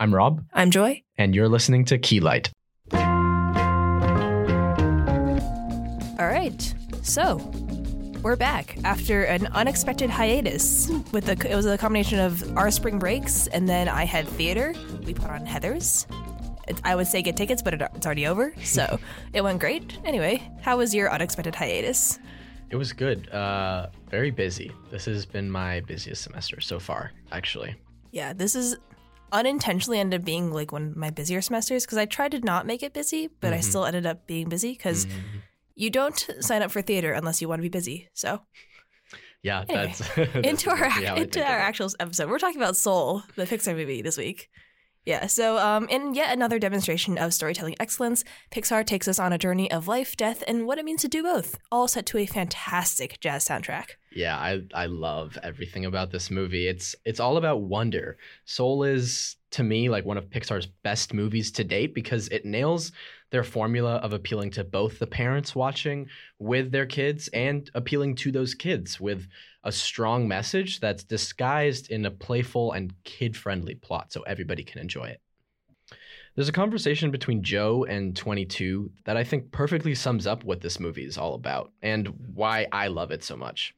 I'm 0.00 0.14
Rob, 0.14 0.44
I'm 0.52 0.70
Joy. 0.70 1.02
and 1.16 1.34
you're 1.34 1.48
listening 1.48 1.84
to 1.86 1.98
Keylight. 1.98 2.50
All 6.20 6.26
right. 6.26 6.74
So, 7.02 7.36
we're 8.22 8.36
back 8.36 8.76
after 8.84 9.22
an 9.24 9.46
unexpected 9.48 10.10
hiatus. 10.10 10.88
With 11.12 11.26
the 11.26 11.50
it 11.50 11.54
was 11.54 11.66
a 11.66 11.78
combination 11.78 12.18
of 12.18 12.56
our 12.56 12.70
spring 12.70 12.98
breaks 12.98 13.46
and 13.48 13.68
then 13.68 13.88
I 13.88 14.04
had 14.04 14.26
theater. 14.28 14.74
We 15.04 15.14
put 15.14 15.30
on 15.30 15.46
Heathers. 15.46 16.06
It- 16.68 16.80
I 16.84 16.94
would 16.94 17.06
say 17.06 17.22
get 17.22 17.36
tickets, 17.36 17.62
but 17.62 17.74
it, 17.74 17.82
it's 17.94 18.04
already 18.06 18.26
over. 18.26 18.52
So, 18.62 18.98
it 19.32 19.42
went 19.42 19.58
great. 19.60 19.98
Anyway, 20.04 20.48
how 20.60 20.76
was 20.78 20.94
your 20.94 21.10
unexpected 21.12 21.54
hiatus? 21.54 22.18
It 22.70 22.76
was 22.76 22.92
good. 22.92 23.28
Uh, 23.30 23.88
very 24.10 24.30
busy. 24.30 24.70
This 24.90 25.06
has 25.06 25.24
been 25.24 25.50
my 25.50 25.80
busiest 25.80 26.22
semester 26.22 26.60
so 26.60 26.78
far, 26.78 27.12
actually. 27.32 27.74
Yeah, 28.10 28.32
this 28.32 28.54
is 28.54 28.76
unintentionally 29.32 29.98
ended 29.98 30.20
up 30.20 30.24
being 30.24 30.52
like 30.52 30.72
one 30.72 30.88
of 30.88 30.96
my 30.96 31.10
busier 31.10 31.40
semesters 31.40 31.84
because 31.84 31.98
I 31.98 32.06
tried 32.06 32.32
to 32.32 32.40
not 32.40 32.66
make 32.66 32.82
it 32.82 32.92
busy, 32.92 33.28
but 33.40 33.52
I 33.52 33.58
mm-hmm. 33.58 33.68
still 33.68 33.84
ended 33.84 34.06
up 34.06 34.26
being 34.26 34.48
busy 34.48 34.72
because 34.72 35.06
mm-hmm. 35.06 35.38
you 35.74 35.90
don't 35.90 36.28
sign 36.40 36.62
up 36.62 36.70
for 36.70 36.82
theater 36.82 37.12
unless 37.12 37.40
you 37.40 37.48
want 37.48 37.60
to 37.60 37.62
be 37.62 37.68
busy. 37.68 38.08
So 38.14 38.42
Yeah, 39.42 39.64
Anyway, 39.68 39.94
that's 39.98 40.14
that's 40.32 40.46
into 40.46 40.70
our 40.70 40.84
exactly 40.84 41.06
how 41.06 41.14
I 41.14 41.18
into 41.18 41.44
our 41.44 41.58
actual 41.58 41.90
episode, 42.00 42.30
we're 42.30 42.38
talking 42.38 42.60
about 42.60 42.76
Soul, 42.76 43.22
the 43.36 43.44
Pixar 43.44 43.76
movie 43.76 44.02
this 44.02 44.16
week. 44.16 44.48
Yeah, 45.04 45.26
so 45.26 45.56
um, 45.58 45.88
in 45.88 46.14
yet 46.14 46.34
another 46.34 46.58
demonstration 46.58 47.16
of 47.16 47.32
storytelling 47.32 47.76
excellence, 47.80 48.24
Pixar 48.50 48.84
takes 48.84 49.08
us 49.08 49.18
on 49.18 49.32
a 49.32 49.38
journey 49.38 49.70
of 49.70 49.88
life, 49.88 50.16
death, 50.16 50.44
and 50.46 50.66
what 50.66 50.78
it 50.78 50.84
means 50.84 51.00
to 51.02 51.08
do 51.08 51.22
both, 51.22 51.58
all 51.72 51.88
set 51.88 52.04
to 52.06 52.18
a 52.18 52.26
fantastic 52.26 53.18
jazz 53.20 53.46
soundtrack. 53.46 53.92
Yeah, 54.12 54.36
I 54.36 54.62
I 54.74 54.86
love 54.86 55.38
everything 55.42 55.84
about 55.84 56.10
this 56.10 56.30
movie. 56.30 56.66
It's 56.66 56.94
it's 57.04 57.20
all 57.20 57.36
about 57.36 57.62
wonder. 57.62 58.18
Soul 58.44 58.82
is 58.82 59.36
to 59.52 59.62
me 59.62 59.88
like 59.88 60.04
one 60.04 60.18
of 60.18 60.28
Pixar's 60.28 60.66
best 60.66 61.14
movies 61.14 61.50
to 61.52 61.64
date 61.64 61.94
because 61.94 62.28
it 62.28 62.44
nails 62.44 62.92
their 63.30 63.44
formula 63.44 63.96
of 63.96 64.12
appealing 64.12 64.50
to 64.50 64.64
both 64.64 64.98
the 64.98 65.06
parents 65.06 65.54
watching 65.54 66.06
with 66.38 66.70
their 66.70 66.86
kids 66.86 67.28
and 67.28 67.70
appealing 67.74 68.14
to 68.16 68.32
those 68.32 68.54
kids 68.54 69.00
with 69.00 69.26
a 69.68 69.72
strong 69.72 70.26
message 70.26 70.80
that's 70.80 71.04
disguised 71.04 71.90
in 71.90 72.06
a 72.06 72.10
playful 72.10 72.72
and 72.72 72.92
kid-friendly 73.04 73.76
plot 73.76 74.12
so 74.12 74.22
everybody 74.22 74.64
can 74.64 74.80
enjoy 74.80 75.04
it. 75.04 75.20
There's 76.34 76.48
a 76.48 76.52
conversation 76.52 77.10
between 77.10 77.42
Joe 77.42 77.84
and 77.84 78.16
22 78.16 78.90
that 79.04 79.16
I 79.16 79.24
think 79.24 79.52
perfectly 79.52 79.94
sums 79.94 80.26
up 80.26 80.44
what 80.44 80.60
this 80.60 80.80
movie 80.80 81.04
is 81.04 81.18
all 81.18 81.34
about 81.34 81.72
and 81.82 82.08
why 82.34 82.66
I 82.72 82.88
love 82.88 83.10
it 83.10 83.22
so 83.22 83.36
much. 83.36 83.74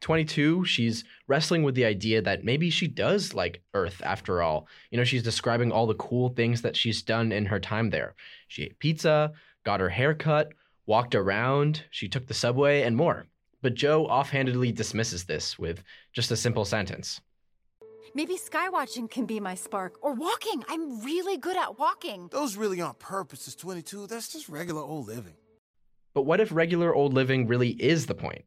22, 0.00 0.64
she's 0.64 1.04
wrestling 1.26 1.62
with 1.62 1.74
the 1.74 1.84
idea 1.84 2.22
that 2.22 2.44
maybe 2.44 2.70
she 2.70 2.86
does 2.86 3.34
like 3.34 3.62
Earth 3.74 4.00
after 4.04 4.40
all. 4.42 4.68
You 4.90 4.98
know, 4.98 5.04
she's 5.04 5.22
describing 5.22 5.72
all 5.72 5.86
the 5.86 5.94
cool 5.94 6.28
things 6.30 6.62
that 6.62 6.76
she's 6.76 7.02
done 7.02 7.32
in 7.32 7.46
her 7.46 7.60
time 7.60 7.90
there. 7.90 8.14
She 8.48 8.64
ate 8.64 8.78
pizza, 8.78 9.32
got 9.64 9.80
her 9.80 9.88
hair 9.88 10.14
cut, 10.14 10.52
walked 10.86 11.14
around, 11.14 11.84
she 11.90 12.08
took 12.08 12.26
the 12.26 12.34
subway, 12.34 12.82
and 12.82 12.96
more. 12.96 13.26
But 13.62 13.74
Joe 13.74 14.06
offhandedly 14.06 14.72
dismisses 14.72 15.24
this 15.24 15.58
with 15.58 15.82
just 16.12 16.30
a 16.30 16.36
simple 16.36 16.64
sentence. 16.64 17.20
Maybe 18.14 18.38
skywatching 18.38 19.10
can 19.10 19.26
be 19.26 19.40
my 19.40 19.54
spark. 19.54 19.98
Or 20.02 20.14
walking. 20.14 20.64
I'm 20.68 21.04
really 21.04 21.36
good 21.36 21.56
at 21.56 21.78
walking. 21.78 22.28
Those 22.32 22.56
really 22.56 22.80
aren't 22.80 22.98
purposes, 22.98 23.54
22. 23.54 24.06
That's 24.06 24.32
just 24.32 24.48
regular 24.48 24.82
old 24.82 25.06
living. 25.08 25.34
But 26.14 26.22
what 26.22 26.40
if 26.40 26.50
regular 26.50 26.94
old 26.94 27.12
living 27.12 27.46
really 27.46 27.70
is 27.70 28.06
the 28.06 28.14
point? 28.14 28.44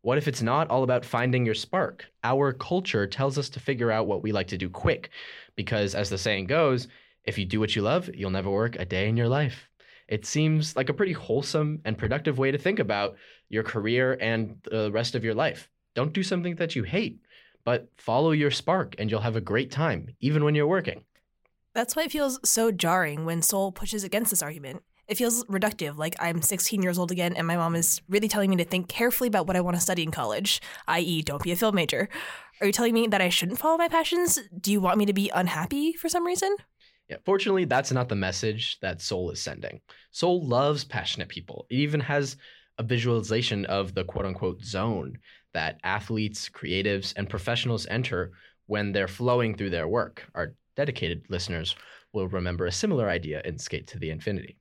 What 0.00 0.18
if 0.18 0.28
it's 0.28 0.42
not 0.42 0.70
all 0.70 0.82
about 0.82 1.04
finding 1.04 1.44
your 1.44 1.54
spark? 1.54 2.06
Our 2.22 2.52
culture 2.52 3.06
tells 3.06 3.36
us 3.36 3.48
to 3.50 3.60
figure 3.60 3.90
out 3.90 4.06
what 4.06 4.22
we 4.22 4.32
like 4.32 4.48
to 4.48 4.58
do 4.58 4.70
quick, 4.70 5.10
because 5.56 5.94
as 5.94 6.08
the 6.10 6.18
saying 6.18 6.46
goes, 6.46 6.88
if 7.24 7.38
you 7.38 7.44
do 7.44 7.60
what 7.60 7.74
you 7.74 7.82
love, 7.82 8.10
you'll 8.14 8.30
never 8.30 8.50
work 8.50 8.76
a 8.78 8.84
day 8.84 9.08
in 9.08 9.16
your 9.16 9.28
life. 9.28 9.68
It 10.08 10.26
seems 10.26 10.76
like 10.76 10.88
a 10.88 10.94
pretty 10.94 11.12
wholesome 11.12 11.80
and 11.84 11.96
productive 11.96 12.38
way 12.38 12.50
to 12.50 12.58
think 12.58 12.78
about 12.78 13.16
your 13.48 13.62
career 13.62 14.18
and 14.20 14.56
the 14.70 14.90
rest 14.92 15.14
of 15.14 15.24
your 15.24 15.34
life. 15.34 15.68
Don't 15.94 16.12
do 16.12 16.22
something 16.22 16.56
that 16.56 16.76
you 16.76 16.82
hate, 16.82 17.20
but 17.64 17.88
follow 17.96 18.32
your 18.32 18.50
spark 18.50 18.94
and 18.98 19.10
you'll 19.10 19.20
have 19.20 19.36
a 19.36 19.40
great 19.40 19.70
time, 19.70 20.08
even 20.20 20.44
when 20.44 20.54
you're 20.54 20.66
working. 20.66 21.04
That's 21.72 21.96
why 21.96 22.04
it 22.04 22.12
feels 22.12 22.38
so 22.48 22.70
jarring 22.70 23.24
when 23.24 23.42
Soul 23.42 23.72
pushes 23.72 24.04
against 24.04 24.30
this 24.30 24.42
argument. 24.42 24.82
It 25.06 25.18
feels 25.18 25.44
reductive, 25.44 25.98
like 25.98 26.16
I'm 26.18 26.40
16 26.40 26.82
years 26.82 26.98
old 26.98 27.10
again 27.10 27.34
and 27.34 27.46
my 27.46 27.56
mom 27.56 27.74
is 27.74 28.00
really 28.08 28.28
telling 28.28 28.48
me 28.48 28.56
to 28.56 28.64
think 28.64 28.88
carefully 28.88 29.28
about 29.28 29.46
what 29.46 29.56
I 29.56 29.60
want 29.60 29.76
to 29.76 29.82
study 29.82 30.02
in 30.02 30.10
college, 30.10 30.62
i.e., 30.88 31.22
don't 31.22 31.42
be 31.42 31.52
a 31.52 31.56
film 31.56 31.74
major. 31.74 32.08
Are 32.60 32.66
you 32.66 32.72
telling 32.72 32.94
me 32.94 33.06
that 33.08 33.20
I 33.20 33.28
shouldn't 33.28 33.58
follow 33.58 33.76
my 33.76 33.88
passions? 33.88 34.38
Do 34.58 34.72
you 34.72 34.80
want 34.80 34.98
me 34.98 35.04
to 35.06 35.12
be 35.12 35.30
unhappy 35.34 35.92
for 35.92 36.08
some 36.08 36.24
reason? 36.24 36.56
Yeah, 37.08 37.16
fortunately, 37.24 37.66
that's 37.66 37.92
not 37.92 38.08
the 38.08 38.14
message 38.14 38.78
that 38.80 39.02
Soul 39.02 39.30
is 39.30 39.40
sending. 39.40 39.80
Soul 40.10 40.46
loves 40.46 40.84
passionate 40.84 41.28
people. 41.28 41.66
It 41.68 41.76
even 41.76 42.00
has 42.00 42.36
a 42.78 42.82
visualization 42.82 43.66
of 43.66 43.94
the 43.94 44.04
quote 44.04 44.26
unquote 44.26 44.62
zone 44.64 45.18
that 45.52 45.78
athletes, 45.84 46.48
creatives, 46.48 47.12
and 47.16 47.28
professionals 47.28 47.86
enter 47.86 48.32
when 48.66 48.92
they're 48.92 49.06
flowing 49.08 49.54
through 49.54 49.70
their 49.70 49.86
work. 49.86 50.24
Our 50.34 50.54
dedicated 50.76 51.24
listeners 51.28 51.76
will 52.12 52.28
remember 52.28 52.66
a 52.66 52.72
similar 52.72 53.08
idea 53.08 53.42
in 53.44 53.58
Skate 53.58 53.86
to 53.88 53.98
the 53.98 54.10
Infinity. 54.10 54.56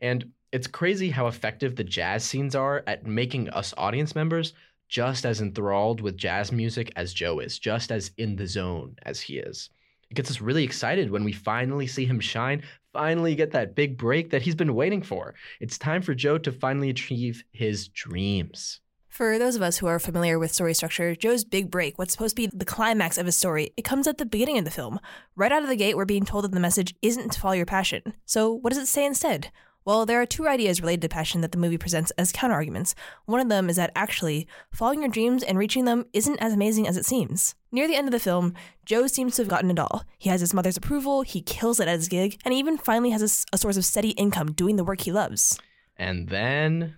And 0.00 0.32
it's 0.52 0.66
crazy 0.66 1.10
how 1.10 1.28
effective 1.28 1.76
the 1.76 1.84
jazz 1.84 2.24
scenes 2.24 2.54
are 2.54 2.82
at 2.86 3.06
making 3.06 3.48
us 3.50 3.72
audience 3.76 4.14
members 4.14 4.54
just 4.88 5.24
as 5.24 5.40
enthralled 5.40 6.00
with 6.00 6.16
jazz 6.16 6.50
music 6.50 6.92
as 6.96 7.14
Joe 7.14 7.38
is, 7.38 7.58
just 7.58 7.92
as 7.92 8.10
in 8.18 8.34
the 8.34 8.46
zone 8.46 8.96
as 9.02 9.20
he 9.20 9.38
is. 9.38 9.70
It 10.10 10.14
gets 10.14 10.30
us 10.30 10.40
really 10.40 10.64
excited 10.64 11.10
when 11.10 11.22
we 11.22 11.32
finally 11.32 11.86
see 11.86 12.04
him 12.04 12.18
shine, 12.18 12.62
finally 12.92 13.36
get 13.36 13.52
that 13.52 13.76
big 13.76 13.96
break 13.96 14.30
that 14.30 14.42
he's 14.42 14.56
been 14.56 14.74
waiting 14.74 15.02
for. 15.02 15.34
It's 15.60 15.78
time 15.78 16.02
for 16.02 16.14
Joe 16.14 16.36
to 16.38 16.50
finally 16.50 16.90
achieve 16.90 17.44
his 17.52 17.88
dreams. 17.88 18.80
For 19.08 19.38
those 19.38 19.54
of 19.54 19.62
us 19.62 19.78
who 19.78 19.86
are 19.86 19.98
familiar 19.98 20.38
with 20.38 20.52
story 20.52 20.74
structure, 20.74 21.14
Joe's 21.14 21.44
big 21.44 21.70
break, 21.70 21.98
what's 21.98 22.12
supposed 22.12 22.36
to 22.36 22.42
be 22.42 22.50
the 22.52 22.64
climax 22.64 23.18
of 23.18 23.26
his 23.26 23.36
story, 23.36 23.72
it 23.76 23.82
comes 23.82 24.08
at 24.08 24.18
the 24.18 24.26
beginning 24.26 24.58
of 24.58 24.64
the 24.64 24.70
film. 24.70 24.98
Right 25.36 25.52
out 25.52 25.62
of 25.62 25.68
the 25.68 25.76
gate, 25.76 25.96
we're 25.96 26.04
being 26.04 26.24
told 26.24 26.44
that 26.44 26.52
the 26.52 26.60
message 26.60 26.94
isn't 27.02 27.30
to 27.32 27.40
follow 27.40 27.54
your 27.54 27.66
passion. 27.66 28.02
So, 28.24 28.52
what 28.52 28.72
does 28.72 28.82
it 28.82 28.86
say 28.86 29.04
instead? 29.04 29.50
Well, 29.84 30.04
there 30.04 30.20
are 30.20 30.26
two 30.26 30.46
ideas 30.46 30.82
related 30.82 31.00
to 31.02 31.08
passion 31.08 31.40
that 31.40 31.52
the 31.52 31.58
movie 31.58 31.78
presents 31.78 32.10
as 32.12 32.32
counterarguments. 32.32 32.92
One 33.24 33.40
of 33.40 33.48
them 33.48 33.70
is 33.70 33.76
that 33.76 33.92
actually, 33.96 34.46
following 34.70 35.00
your 35.00 35.08
dreams 35.08 35.42
and 35.42 35.56
reaching 35.56 35.86
them 35.86 36.04
isn't 36.12 36.38
as 36.38 36.52
amazing 36.52 36.86
as 36.86 36.98
it 36.98 37.06
seems. 37.06 37.54
Near 37.72 37.88
the 37.88 37.94
end 37.96 38.06
of 38.06 38.12
the 38.12 38.20
film, 38.20 38.52
Joe 38.84 39.06
seems 39.06 39.36
to 39.36 39.42
have 39.42 39.48
gotten 39.48 39.70
it 39.70 39.78
all. 39.78 40.04
He 40.18 40.28
has 40.28 40.40
his 40.40 40.52
mother's 40.52 40.76
approval, 40.76 41.22
he 41.22 41.40
kills 41.40 41.80
it 41.80 41.88
at 41.88 41.96
his 41.96 42.08
gig, 42.08 42.38
and 42.44 42.52
he 42.52 42.60
even 42.60 42.76
finally 42.76 43.10
has 43.10 43.46
a 43.52 43.56
source 43.56 43.78
of 43.78 43.86
steady 43.86 44.10
income 44.10 44.52
doing 44.52 44.76
the 44.76 44.84
work 44.84 45.00
he 45.00 45.12
loves. 45.12 45.58
And 45.96 46.28
then 46.28 46.96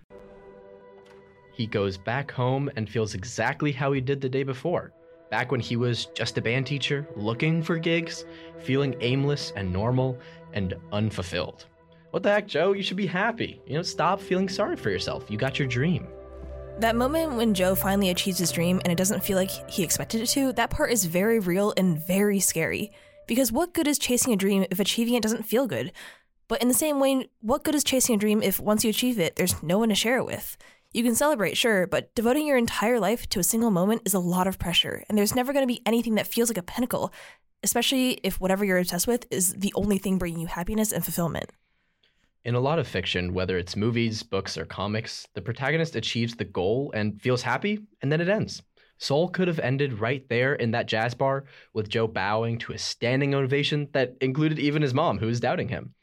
he 1.53 1.67
goes 1.67 1.97
back 1.97 2.31
home 2.31 2.69
and 2.75 2.89
feels 2.89 3.13
exactly 3.13 3.71
how 3.71 3.93
he 3.93 4.01
did 4.01 4.19
the 4.19 4.29
day 4.29 4.43
before. 4.43 4.91
Back 5.31 5.51
when 5.51 5.61
he 5.61 5.77
was 5.77 6.07
just 6.07 6.37
a 6.37 6.41
band 6.41 6.67
teacher, 6.67 7.07
looking 7.15 7.63
for 7.63 7.77
gigs, 7.77 8.25
feeling 8.59 8.95
aimless 8.99 9.53
and 9.55 9.71
normal 9.71 10.19
and 10.51 10.73
unfulfilled. 10.91 11.65
What 12.13 12.21
the 12.21 12.29
heck, 12.29 12.45
Joe? 12.45 12.73
You 12.73 12.83
should 12.83 12.95
be 12.95 13.07
happy. 13.07 13.59
You 13.65 13.73
know, 13.73 13.81
stop 13.81 14.21
feeling 14.21 14.47
sorry 14.47 14.75
for 14.75 14.91
yourself. 14.91 15.25
You 15.31 15.37
got 15.39 15.57
your 15.57 15.67
dream. 15.67 16.07
That 16.77 16.95
moment 16.95 17.33
when 17.33 17.55
Joe 17.55 17.73
finally 17.73 18.11
achieves 18.11 18.37
his 18.37 18.51
dream 18.51 18.79
and 18.83 18.93
it 18.93 18.99
doesn't 18.99 19.23
feel 19.23 19.35
like 19.35 19.49
he 19.67 19.81
expected 19.81 20.21
it 20.21 20.27
to, 20.27 20.53
that 20.53 20.69
part 20.69 20.91
is 20.91 21.05
very 21.05 21.39
real 21.39 21.73
and 21.75 22.05
very 22.05 22.39
scary. 22.39 22.91
Because 23.25 23.51
what 23.51 23.73
good 23.73 23.87
is 23.87 23.97
chasing 23.97 24.31
a 24.31 24.35
dream 24.35 24.63
if 24.69 24.79
achieving 24.79 25.15
it 25.15 25.23
doesn't 25.23 25.47
feel 25.47 25.65
good? 25.65 25.91
But 26.47 26.61
in 26.61 26.67
the 26.67 26.75
same 26.75 26.99
way, 26.99 27.29
what 27.41 27.63
good 27.63 27.73
is 27.73 27.83
chasing 27.83 28.13
a 28.13 28.19
dream 28.19 28.43
if 28.43 28.59
once 28.59 28.83
you 28.83 28.91
achieve 28.91 29.17
it, 29.17 29.35
there's 29.35 29.63
no 29.63 29.79
one 29.79 29.89
to 29.89 29.95
share 29.95 30.19
it 30.19 30.25
with? 30.27 30.55
You 30.91 31.01
can 31.01 31.15
celebrate, 31.15 31.57
sure, 31.57 31.87
but 31.87 32.13
devoting 32.13 32.45
your 32.45 32.57
entire 32.57 32.99
life 32.99 33.27
to 33.29 33.39
a 33.39 33.43
single 33.43 33.71
moment 33.71 34.03
is 34.05 34.13
a 34.13 34.19
lot 34.19 34.45
of 34.45 34.59
pressure, 34.59 35.03
and 35.09 35.17
there's 35.17 35.33
never 35.33 35.51
going 35.51 35.63
to 35.63 35.73
be 35.73 35.81
anything 35.83 36.13
that 36.13 36.27
feels 36.27 36.51
like 36.51 36.59
a 36.59 36.61
pinnacle, 36.61 37.11
especially 37.63 38.19
if 38.21 38.39
whatever 38.39 38.63
you're 38.63 38.77
obsessed 38.77 39.07
with 39.07 39.25
is 39.31 39.55
the 39.55 39.73
only 39.75 39.97
thing 39.97 40.19
bringing 40.19 40.41
you 40.41 40.45
happiness 40.45 40.91
and 40.91 41.03
fulfillment. 41.03 41.49
In 42.45 42.55
a 42.55 42.59
lot 42.59 42.77
of 42.77 42.87
fiction, 42.87 43.33
whether 43.33 43.57
it's 43.57 43.77
movies, 43.77 44.21
books, 44.21 44.57
or 44.57 44.65
comics, 44.65 45.25
the 45.33 45.41
protagonist 45.41 45.95
achieves 45.95 46.35
the 46.35 46.43
goal 46.43 46.91
and 46.93 47.21
feels 47.21 47.41
happy, 47.41 47.79
and 48.01 48.11
then 48.11 48.19
it 48.19 48.27
ends. 48.27 48.61
Soul 48.97 49.29
could 49.29 49.47
have 49.47 49.59
ended 49.59 49.99
right 49.99 50.27
there 50.27 50.55
in 50.55 50.71
that 50.71 50.87
jazz 50.87 51.13
bar 51.13 51.45
with 51.73 51.87
Joe 51.87 52.05
bowing 52.05 52.57
to 52.59 52.73
a 52.73 52.77
standing 52.77 53.33
ovation 53.33 53.87
that 53.93 54.15
included 54.19 54.59
even 54.59 54.81
his 54.81 54.93
mom, 54.93 55.19
who 55.19 55.27
was 55.27 55.39
doubting 55.39 55.69
him. 55.69 55.93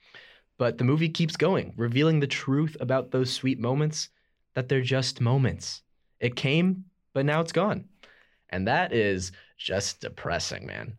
But 0.57 0.79
the 0.79 0.85
movie 0.85 1.11
keeps 1.11 1.37
going, 1.37 1.75
revealing 1.77 2.21
the 2.21 2.27
truth 2.27 2.77
about 2.81 3.11
those 3.11 3.31
sweet 3.31 3.59
moments 3.59 4.09
that 4.55 4.69
they're 4.69 4.81
just 4.81 5.21
moments. 5.21 5.83
It 6.21 6.37
came, 6.37 6.87
but 7.13 7.27
now 7.27 7.41
it's 7.41 7.53
gone. 7.53 7.85
And 8.49 8.67
that 8.67 8.95
is 8.95 9.33
just 9.59 10.01
depressing, 10.01 10.67
man. 10.67 10.99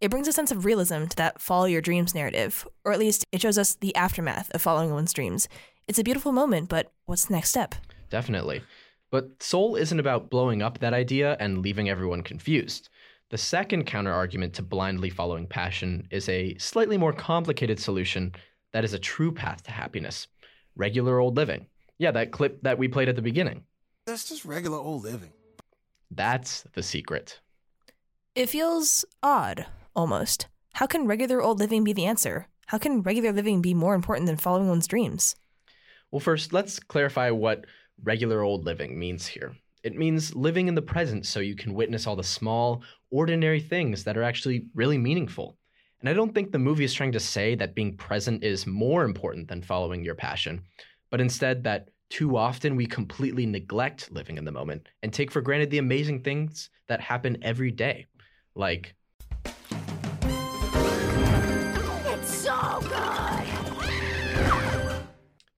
It 0.00 0.12
brings 0.12 0.28
a 0.28 0.32
sense 0.32 0.52
of 0.52 0.64
realism 0.64 1.06
to 1.06 1.16
that 1.16 1.40
follow 1.40 1.64
your 1.64 1.80
dreams 1.80 2.14
narrative, 2.14 2.66
or 2.84 2.92
at 2.92 3.00
least 3.00 3.26
it 3.32 3.40
shows 3.40 3.58
us 3.58 3.74
the 3.74 3.94
aftermath 3.96 4.48
of 4.54 4.62
following 4.62 4.92
one's 4.92 5.12
dreams. 5.12 5.48
It's 5.88 5.98
a 5.98 6.04
beautiful 6.04 6.30
moment, 6.30 6.68
but 6.68 6.92
what's 7.06 7.24
the 7.24 7.34
next 7.34 7.50
step? 7.50 7.74
Definitely. 8.08 8.62
But 9.10 9.42
Soul 9.42 9.74
isn't 9.74 9.98
about 9.98 10.30
blowing 10.30 10.62
up 10.62 10.78
that 10.78 10.94
idea 10.94 11.36
and 11.40 11.62
leaving 11.62 11.88
everyone 11.88 12.22
confused. 12.22 12.90
The 13.30 13.38
second 13.38 13.86
counterargument 13.86 14.52
to 14.54 14.62
blindly 14.62 15.10
following 15.10 15.48
passion 15.48 16.06
is 16.12 16.28
a 16.28 16.56
slightly 16.58 16.96
more 16.96 17.12
complicated 17.12 17.80
solution 17.80 18.32
that 18.72 18.84
is 18.84 18.94
a 18.94 18.98
true 19.00 19.32
path 19.32 19.64
to 19.64 19.72
happiness 19.72 20.28
regular 20.76 21.18
old 21.18 21.36
living. 21.36 21.66
Yeah, 21.98 22.12
that 22.12 22.30
clip 22.30 22.62
that 22.62 22.78
we 22.78 22.86
played 22.86 23.08
at 23.08 23.16
the 23.16 23.22
beginning. 23.22 23.64
That's 24.06 24.28
just 24.28 24.44
regular 24.44 24.78
old 24.78 25.02
living. 25.02 25.32
That's 26.12 26.64
the 26.74 26.84
secret. 26.84 27.40
It 28.36 28.48
feels 28.48 29.04
odd, 29.22 29.66
almost. 29.98 30.46
How 30.74 30.86
can 30.86 31.08
regular 31.08 31.42
old 31.42 31.58
living 31.58 31.82
be 31.82 31.92
the 31.92 32.06
answer? 32.06 32.46
How 32.66 32.78
can 32.78 33.02
regular 33.02 33.32
living 33.32 33.60
be 33.60 33.74
more 33.74 33.96
important 33.96 34.26
than 34.26 34.36
following 34.36 34.68
one's 34.68 34.86
dreams? 34.86 35.34
Well, 36.12 36.20
first, 36.20 36.52
let's 36.52 36.78
clarify 36.78 37.30
what 37.30 37.64
regular 38.04 38.42
old 38.42 38.64
living 38.64 38.96
means 38.96 39.26
here. 39.26 39.56
It 39.82 39.96
means 39.96 40.36
living 40.36 40.68
in 40.68 40.76
the 40.76 40.82
present 40.82 41.26
so 41.26 41.40
you 41.40 41.56
can 41.56 41.74
witness 41.74 42.06
all 42.06 42.14
the 42.14 42.22
small, 42.22 42.82
ordinary 43.10 43.60
things 43.60 44.04
that 44.04 44.16
are 44.16 44.22
actually 44.22 44.66
really 44.74 44.98
meaningful. 44.98 45.56
And 46.00 46.08
I 46.08 46.12
don't 46.12 46.32
think 46.32 46.52
the 46.52 46.60
movie 46.60 46.84
is 46.84 46.94
trying 46.94 47.12
to 47.12 47.20
say 47.20 47.56
that 47.56 47.74
being 47.74 47.96
present 47.96 48.44
is 48.44 48.68
more 48.68 49.04
important 49.04 49.48
than 49.48 49.62
following 49.62 50.04
your 50.04 50.14
passion, 50.14 50.62
but 51.10 51.20
instead 51.20 51.64
that 51.64 51.88
too 52.08 52.36
often 52.36 52.76
we 52.76 52.86
completely 52.86 53.46
neglect 53.46 54.12
living 54.12 54.38
in 54.38 54.44
the 54.44 54.52
moment 54.52 54.86
and 55.02 55.12
take 55.12 55.32
for 55.32 55.40
granted 55.40 55.70
the 55.70 55.78
amazing 55.78 56.22
things 56.22 56.70
that 56.86 57.00
happen 57.00 57.36
every 57.42 57.72
day. 57.72 58.06
Like, 58.54 58.94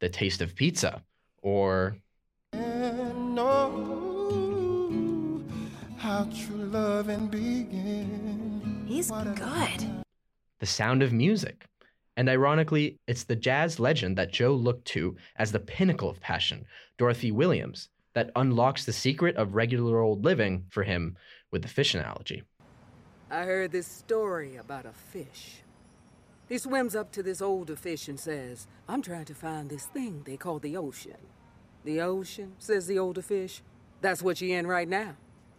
the 0.00 0.08
taste 0.08 0.40
of 0.42 0.54
pizza, 0.54 1.02
or 1.42 1.96
know 2.52 3.70
how 5.96 6.24
true 6.24 6.64
loving 6.64 7.28
begins. 7.28 8.88
He's 8.88 9.10
good. 9.10 10.04
the 10.58 10.66
sound 10.66 11.02
of 11.02 11.12
music. 11.12 11.66
And 12.16 12.28
ironically, 12.28 12.98
it's 13.06 13.24
the 13.24 13.36
jazz 13.36 13.78
legend 13.78 14.18
that 14.18 14.32
Joe 14.32 14.54
looked 14.54 14.84
to 14.88 15.16
as 15.36 15.52
the 15.52 15.60
pinnacle 15.60 16.10
of 16.10 16.20
passion, 16.20 16.66
Dorothea 16.98 17.32
Williams, 17.32 17.88
that 18.14 18.30
unlocks 18.36 18.84
the 18.84 18.92
secret 18.92 19.36
of 19.36 19.54
regular 19.54 20.00
old 20.00 20.24
living 20.24 20.64
for 20.68 20.82
him 20.82 21.16
with 21.50 21.62
the 21.62 21.68
fish 21.68 21.94
analogy. 21.94 22.42
I 23.30 23.44
heard 23.44 23.70
this 23.70 23.86
story 23.86 24.56
about 24.56 24.86
a 24.86 24.92
fish. 24.92 25.62
He 26.50 26.58
swims 26.58 26.96
up 26.96 27.12
to 27.12 27.22
this 27.22 27.40
older 27.40 27.76
fish 27.76 28.08
and 28.08 28.18
says, 28.18 28.66
I'm 28.88 29.02
trying 29.02 29.26
to 29.26 29.34
find 29.34 29.70
this 29.70 29.86
thing 29.86 30.22
they 30.26 30.36
call 30.36 30.58
the 30.58 30.76
ocean. 30.76 31.16
The 31.84 32.00
ocean, 32.00 32.54
says 32.58 32.88
the 32.88 32.98
older 32.98 33.22
fish. 33.22 33.62
That's 34.00 34.20
what 34.20 34.40
you're 34.40 34.58
in 34.58 34.66
right 34.66 34.88
now. 34.88 35.14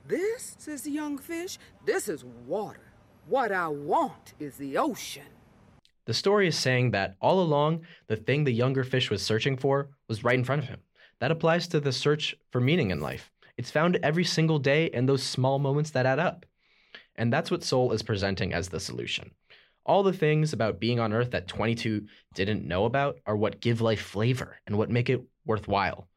This, 0.06 0.58
says 0.60 0.82
the 0.82 0.92
young 0.92 1.18
fish, 1.18 1.58
this 1.86 2.10
is 2.10 2.26
water. 2.46 2.92
What 3.26 3.54
I 3.54 3.70
want 3.70 4.34
is 4.38 4.58
the 4.58 4.78
ocean. 4.78 5.32
The 6.08 6.14
story 6.14 6.50
is 6.50 6.58
saying 6.58 6.92
that 6.92 7.16
all 7.22 7.40
along, 7.40 7.86
the 8.08 8.18
thing 8.18 8.44
the 8.44 8.52
younger 8.52 8.84
fish 8.84 9.10
was 9.10 9.22
searching 9.22 9.56
for 9.56 9.92
was 10.10 10.26
right 10.26 10.38
in 10.38 10.44
front 10.44 10.62
of 10.62 10.68
him. 10.68 10.82
That 11.20 11.32
applies 11.32 11.70
to 11.70 11.80
the 11.80 11.94
search 11.94 12.36
for 12.52 12.60
meaning 12.60 12.92
in 12.92 13.00
life. 13.00 13.32
It's 13.56 13.72
found 13.72 13.98
every 14.04 14.26
single 14.26 14.60
day 14.60 14.88
in 14.88 15.06
those 15.06 15.24
small 15.24 15.58
moments 15.58 15.92
that 15.92 16.06
add 16.06 16.20
up. 16.20 16.46
And 17.16 17.32
that's 17.32 17.50
what 17.50 17.64
Soul 17.64 17.94
is 17.94 18.04
presenting 18.04 18.54
as 18.54 18.68
the 18.68 18.80
solution. 18.82 19.32
All 19.86 20.04
the 20.04 20.14
things 20.14 20.54
about 20.54 20.80
being 20.80 21.00
on 21.00 21.14
Earth 21.14 21.32
that 21.32 21.48
22 21.48 22.06
didn't 22.36 22.68
know 22.68 22.86
about 22.86 23.18
are 23.26 23.36
what 23.36 23.62
give 23.62 23.82
life 23.82 24.02
flavor 24.02 24.58
and 24.68 24.78
what 24.78 24.90
make 24.90 25.10
it 25.10 25.22
worthwhile. 25.46 26.08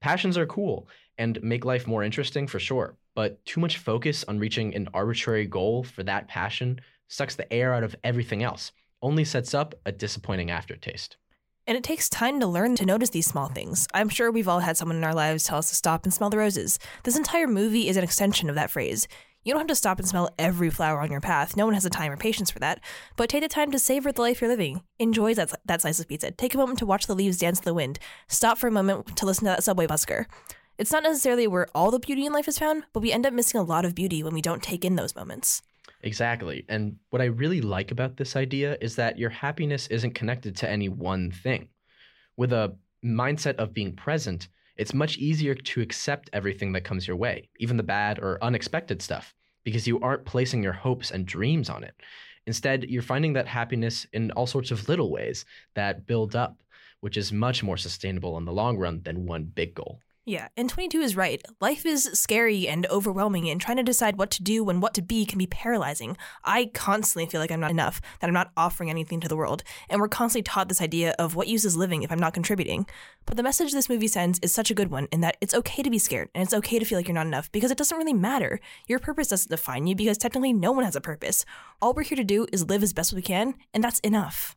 Passions 0.00 0.38
are 0.38 0.46
cool 0.46 0.88
and 1.18 1.42
make 1.42 1.66
life 1.66 1.86
more 1.86 2.02
interesting 2.02 2.46
for 2.46 2.58
sure, 2.58 2.96
but 3.14 3.44
too 3.44 3.60
much 3.60 3.76
focus 3.76 4.24
on 4.26 4.38
reaching 4.38 4.74
an 4.74 4.88
arbitrary 4.94 5.46
goal 5.46 5.84
for 5.84 6.02
that 6.04 6.28
passion 6.28 6.80
sucks 7.08 7.36
the 7.36 7.52
air 7.52 7.74
out 7.74 7.82
of 7.82 7.94
everything 8.04 8.42
else, 8.42 8.72
only 9.02 9.24
sets 9.24 9.52
up 9.52 9.74
a 9.84 9.92
disappointing 9.92 10.50
aftertaste. 10.50 11.18
And 11.66 11.76
it 11.76 11.84
takes 11.84 12.08
time 12.08 12.40
to 12.40 12.46
learn 12.46 12.74
to 12.76 12.86
notice 12.86 13.10
these 13.10 13.26
small 13.26 13.48
things. 13.48 13.86
I'm 13.92 14.08
sure 14.08 14.30
we've 14.32 14.48
all 14.48 14.60
had 14.60 14.76
someone 14.76 14.96
in 14.96 15.04
our 15.04 15.14
lives 15.14 15.44
tell 15.44 15.58
us 15.58 15.68
to 15.68 15.76
stop 15.76 16.04
and 16.04 16.12
smell 16.12 16.30
the 16.30 16.38
roses. 16.38 16.78
This 17.04 17.16
entire 17.16 17.46
movie 17.46 17.88
is 17.88 17.96
an 17.96 18.02
extension 18.02 18.48
of 18.48 18.54
that 18.56 18.70
phrase. 18.70 19.06
You 19.42 19.54
don't 19.54 19.60
have 19.60 19.68
to 19.68 19.74
stop 19.74 19.98
and 19.98 20.06
smell 20.06 20.28
every 20.38 20.68
flower 20.68 21.00
on 21.00 21.10
your 21.10 21.22
path. 21.22 21.56
No 21.56 21.64
one 21.64 21.72
has 21.72 21.84
the 21.84 21.90
time 21.90 22.12
or 22.12 22.16
patience 22.18 22.50
for 22.50 22.58
that. 22.58 22.78
But 23.16 23.30
take 23.30 23.42
the 23.42 23.48
time 23.48 23.70
to 23.70 23.78
savor 23.78 24.12
the 24.12 24.20
life 24.20 24.42
you're 24.42 24.50
living. 24.50 24.82
Enjoy 24.98 25.32
that, 25.32 25.54
that 25.64 25.80
slice 25.80 25.98
of 25.98 26.08
pizza. 26.08 26.30
Take 26.30 26.54
a 26.54 26.58
moment 26.58 26.78
to 26.80 26.86
watch 26.86 27.06
the 27.06 27.14
leaves 27.14 27.38
dance 27.38 27.58
in 27.58 27.64
the 27.64 27.72
wind. 27.72 27.98
Stop 28.28 28.58
for 28.58 28.66
a 28.66 28.70
moment 28.70 29.16
to 29.16 29.24
listen 29.24 29.44
to 29.44 29.50
that 29.50 29.64
subway 29.64 29.86
busker. 29.86 30.26
It's 30.76 30.92
not 30.92 31.04
necessarily 31.04 31.46
where 31.46 31.68
all 31.74 31.90
the 31.90 31.98
beauty 31.98 32.26
in 32.26 32.34
life 32.34 32.48
is 32.48 32.58
found, 32.58 32.84
but 32.92 33.00
we 33.00 33.12
end 33.12 33.24
up 33.24 33.32
missing 33.32 33.58
a 33.58 33.64
lot 33.64 33.86
of 33.86 33.94
beauty 33.94 34.22
when 34.22 34.34
we 34.34 34.42
don't 34.42 34.62
take 34.62 34.84
in 34.84 34.96
those 34.96 35.16
moments. 35.16 35.62
Exactly. 36.02 36.66
And 36.68 36.96
what 37.08 37.22
I 37.22 37.26
really 37.26 37.62
like 37.62 37.90
about 37.90 38.18
this 38.18 38.36
idea 38.36 38.76
is 38.82 38.96
that 38.96 39.18
your 39.18 39.30
happiness 39.30 39.86
isn't 39.86 40.14
connected 40.14 40.54
to 40.56 40.68
any 40.68 40.90
one 40.90 41.30
thing. 41.30 41.68
With 42.36 42.52
a 42.52 42.76
mindset 43.02 43.56
of 43.56 43.72
being 43.72 43.96
present, 43.96 44.48
it's 44.80 44.94
much 44.94 45.18
easier 45.18 45.54
to 45.54 45.82
accept 45.82 46.30
everything 46.32 46.72
that 46.72 46.84
comes 46.84 47.06
your 47.06 47.16
way, 47.18 47.50
even 47.58 47.76
the 47.76 47.82
bad 47.82 48.18
or 48.18 48.42
unexpected 48.42 49.02
stuff, 49.02 49.34
because 49.62 49.86
you 49.86 50.00
aren't 50.00 50.24
placing 50.24 50.62
your 50.62 50.72
hopes 50.72 51.10
and 51.10 51.26
dreams 51.26 51.68
on 51.68 51.84
it. 51.84 51.94
Instead, 52.46 52.84
you're 52.84 53.02
finding 53.02 53.34
that 53.34 53.46
happiness 53.46 54.06
in 54.14 54.30
all 54.30 54.46
sorts 54.46 54.70
of 54.70 54.88
little 54.88 55.10
ways 55.10 55.44
that 55.74 56.06
build 56.06 56.34
up, 56.34 56.62
which 57.00 57.18
is 57.18 57.30
much 57.30 57.62
more 57.62 57.76
sustainable 57.76 58.38
in 58.38 58.46
the 58.46 58.52
long 58.52 58.78
run 58.78 59.02
than 59.02 59.26
one 59.26 59.44
big 59.44 59.74
goal. 59.74 60.00
Yeah, 60.26 60.48
and 60.54 60.68
22 60.68 61.00
is 61.00 61.16
right. 61.16 61.42
Life 61.62 61.86
is 61.86 62.04
scary 62.12 62.68
and 62.68 62.86
overwhelming, 62.86 63.48
and 63.48 63.58
trying 63.58 63.78
to 63.78 63.82
decide 63.82 64.18
what 64.18 64.30
to 64.32 64.42
do 64.42 64.68
and 64.68 64.82
what 64.82 64.92
to 64.94 65.02
be 65.02 65.24
can 65.24 65.38
be 65.38 65.46
paralyzing. 65.46 66.14
I 66.44 66.66
constantly 66.74 67.24
feel 67.24 67.40
like 67.40 67.50
I'm 67.50 67.60
not 67.60 67.70
enough, 67.70 68.02
that 68.20 68.28
I'm 68.28 68.34
not 68.34 68.52
offering 68.54 68.90
anything 68.90 69.20
to 69.20 69.28
the 69.28 69.36
world, 69.36 69.62
and 69.88 69.98
we're 69.98 70.08
constantly 70.08 70.42
taught 70.42 70.68
this 70.68 70.82
idea 70.82 71.14
of 71.18 71.34
what 71.36 71.48
use 71.48 71.64
is 71.64 71.74
living 71.74 72.02
if 72.02 72.12
I'm 72.12 72.18
not 72.18 72.34
contributing. 72.34 72.86
But 73.24 73.38
the 73.38 73.42
message 73.42 73.72
this 73.72 73.88
movie 73.88 74.08
sends 74.08 74.38
is 74.40 74.52
such 74.52 74.70
a 74.70 74.74
good 74.74 74.90
one 74.90 75.08
in 75.10 75.22
that 75.22 75.38
it's 75.40 75.54
okay 75.54 75.82
to 75.82 75.90
be 75.90 75.98
scared, 75.98 76.28
and 76.34 76.44
it's 76.44 76.54
okay 76.54 76.78
to 76.78 76.84
feel 76.84 76.98
like 76.98 77.08
you're 77.08 77.14
not 77.14 77.26
enough 77.26 77.50
because 77.50 77.70
it 77.70 77.78
doesn't 77.78 77.96
really 77.96 78.12
matter. 78.12 78.60
Your 78.86 78.98
purpose 78.98 79.28
doesn't 79.28 79.50
define 79.50 79.86
you 79.86 79.96
because 79.96 80.18
technically 80.18 80.52
no 80.52 80.70
one 80.70 80.84
has 80.84 80.96
a 80.96 81.00
purpose. 81.00 81.46
All 81.80 81.94
we're 81.94 82.02
here 82.02 82.16
to 82.16 82.24
do 82.24 82.46
is 82.52 82.68
live 82.68 82.82
as 82.82 82.92
best 82.92 83.14
we 83.14 83.22
can, 83.22 83.54
and 83.72 83.82
that's 83.82 84.00
enough. 84.00 84.54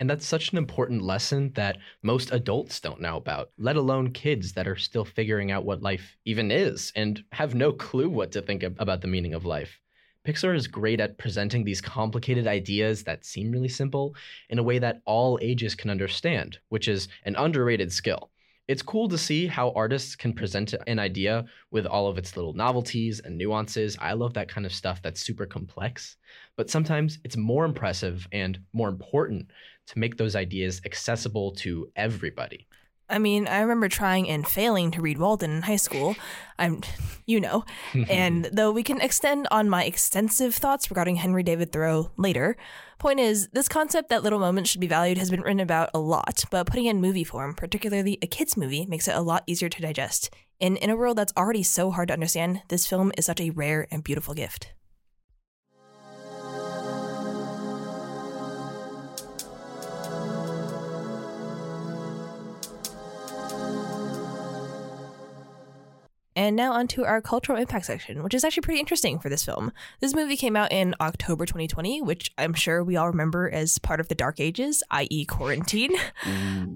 And 0.00 0.10
that's 0.10 0.26
such 0.26 0.50
an 0.50 0.58
important 0.58 1.02
lesson 1.02 1.52
that 1.54 1.78
most 2.02 2.32
adults 2.32 2.80
don't 2.80 3.00
know 3.00 3.16
about, 3.16 3.50
let 3.56 3.76
alone 3.76 4.12
kids 4.12 4.52
that 4.54 4.66
are 4.66 4.76
still 4.76 5.04
figuring 5.04 5.52
out 5.52 5.64
what 5.64 5.82
life 5.82 6.16
even 6.24 6.50
is 6.50 6.92
and 6.96 7.22
have 7.32 7.54
no 7.54 7.72
clue 7.72 8.08
what 8.08 8.32
to 8.32 8.42
think 8.42 8.62
about 8.62 9.00
the 9.00 9.08
meaning 9.08 9.34
of 9.34 9.44
life. 9.44 9.78
Pixar 10.26 10.54
is 10.54 10.68
great 10.68 11.00
at 11.00 11.18
presenting 11.18 11.64
these 11.64 11.80
complicated 11.80 12.46
ideas 12.46 13.02
that 13.04 13.24
seem 13.24 13.50
really 13.50 13.68
simple 13.68 14.14
in 14.50 14.58
a 14.58 14.62
way 14.62 14.78
that 14.78 15.02
all 15.04 15.38
ages 15.42 15.74
can 15.74 15.90
understand, 15.90 16.58
which 16.68 16.86
is 16.86 17.08
an 17.24 17.34
underrated 17.36 17.92
skill. 17.92 18.30
It's 18.68 18.82
cool 18.82 19.08
to 19.08 19.18
see 19.18 19.48
how 19.48 19.72
artists 19.72 20.14
can 20.14 20.32
present 20.32 20.72
an 20.86 21.00
idea 21.00 21.44
with 21.72 21.84
all 21.84 22.06
of 22.06 22.16
its 22.16 22.36
little 22.36 22.52
novelties 22.52 23.18
and 23.18 23.36
nuances. 23.36 23.98
I 24.00 24.12
love 24.12 24.34
that 24.34 24.48
kind 24.48 24.64
of 24.64 24.72
stuff 24.72 25.02
that's 25.02 25.20
super 25.20 25.46
complex. 25.46 26.16
But 26.56 26.70
sometimes 26.70 27.18
it's 27.24 27.36
more 27.36 27.64
impressive 27.64 28.28
and 28.30 28.60
more 28.72 28.88
important 28.88 29.50
to 29.88 29.98
make 29.98 30.16
those 30.16 30.36
ideas 30.36 30.80
accessible 30.84 31.52
to 31.52 31.88
everybody. 31.96 32.66
I 33.12 33.18
mean, 33.18 33.46
I 33.46 33.60
remember 33.60 33.90
trying 33.90 34.28
and 34.30 34.46
failing 34.46 34.90
to 34.92 35.02
read 35.02 35.18
Walden 35.18 35.50
in 35.50 35.62
high 35.62 35.76
school. 35.76 36.16
I'm, 36.58 36.80
you 37.26 37.40
know, 37.40 37.64
and 38.08 38.44
though 38.52 38.72
we 38.72 38.82
can 38.82 39.02
extend 39.02 39.46
on 39.50 39.68
my 39.68 39.84
extensive 39.84 40.54
thoughts 40.54 40.90
regarding 40.90 41.16
Henry 41.16 41.42
David 41.42 41.72
Thoreau 41.72 42.10
later, 42.16 42.56
point 42.98 43.20
is, 43.20 43.48
this 43.48 43.68
concept 43.68 44.08
that 44.08 44.22
little 44.22 44.38
moments 44.38 44.70
should 44.70 44.80
be 44.80 44.86
valued 44.86 45.18
has 45.18 45.30
been 45.30 45.42
written 45.42 45.60
about 45.60 45.90
a 45.92 45.98
lot, 45.98 46.44
but 46.50 46.66
putting 46.66 46.86
in 46.86 47.02
movie 47.02 47.24
form, 47.24 47.54
particularly 47.54 48.18
a 48.22 48.26
kid's 48.26 48.56
movie, 48.56 48.86
makes 48.86 49.06
it 49.06 49.14
a 49.14 49.20
lot 49.20 49.44
easier 49.46 49.68
to 49.68 49.82
digest. 49.82 50.32
And 50.58 50.78
in 50.78 50.88
a 50.88 50.96
world 50.96 51.18
that's 51.18 51.34
already 51.36 51.64
so 51.64 51.90
hard 51.90 52.08
to 52.08 52.14
understand, 52.14 52.62
this 52.68 52.86
film 52.86 53.12
is 53.18 53.26
such 53.26 53.40
a 53.40 53.50
rare 53.50 53.88
and 53.90 54.02
beautiful 54.02 54.32
gift. 54.32 54.72
And 66.34 66.56
now 66.56 66.72
onto 66.72 67.04
our 67.04 67.20
cultural 67.20 67.58
impact 67.58 67.86
section, 67.86 68.22
which 68.22 68.34
is 68.34 68.44
actually 68.44 68.62
pretty 68.62 68.80
interesting 68.80 69.18
for 69.18 69.28
this 69.28 69.44
film. 69.44 69.72
This 70.00 70.14
movie 70.14 70.36
came 70.36 70.56
out 70.56 70.72
in 70.72 70.94
October 71.00 71.44
2020, 71.44 72.00
which 72.00 72.30
I'm 72.38 72.54
sure 72.54 72.82
we 72.82 72.96
all 72.96 73.08
remember 73.08 73.50
as 73.50 73.78
part 73.78 74.00
of 74.00 74.08
the 74.08 74.14
dark 74.14 74.40
ages, 74.40 74.82
i.e., 74.90 75.24
quarantine. 75.26 75.92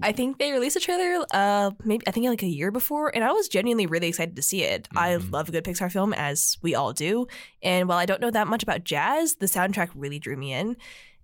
I 0.01 0.11
think 0.11 0.37
they 0.37 0.51
released 0.51 0.75
a 0.75 0.79
trailer, 0.79 1.25
uh, 1.31 1.71
maybe 1.83 2.07
I 2.07 2.11
think 2.11 2.27
like 2.27 2.43
a 2.43 2.47
year 2.47 2.71
before, 2.71 3.13
and 3.15 3.23
I 3.23 3.31
was 3.31 3.47
genuinely 3.47 3.87
really 3.87 4.07
excited 4.07 4.35
to 4.35 4.41
see 4.41 4.63
it. 4.63 4.87
I 4.95 5.15
love 5.15 5.49
a 5.49 5.51
good 5.51 5.63
Pixar 5.63 5.91
film, 5.91 6.13
as 6.13 6.57
we 6.61 6.75
all 6.75 6.93
do. 6.93 7.27
And 7.63 7.89
while 7.89 7.97
I 7.97 8.05
don't 8.05 8.21
know 8.21 8.31
that 8.31 8.47
much 8.47 8.63
about 8.63 8.83
jazz, 8.83 9.35
the 9.35 9.47
soundtrack 9.47 9.89
really 9.95 10.19
drew 10.19 10.37
me 10.37 10.53
in. 10.53 10.77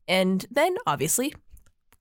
And 0.07 0.45
then, 0.51 0.75
obviously, 0.85 1.33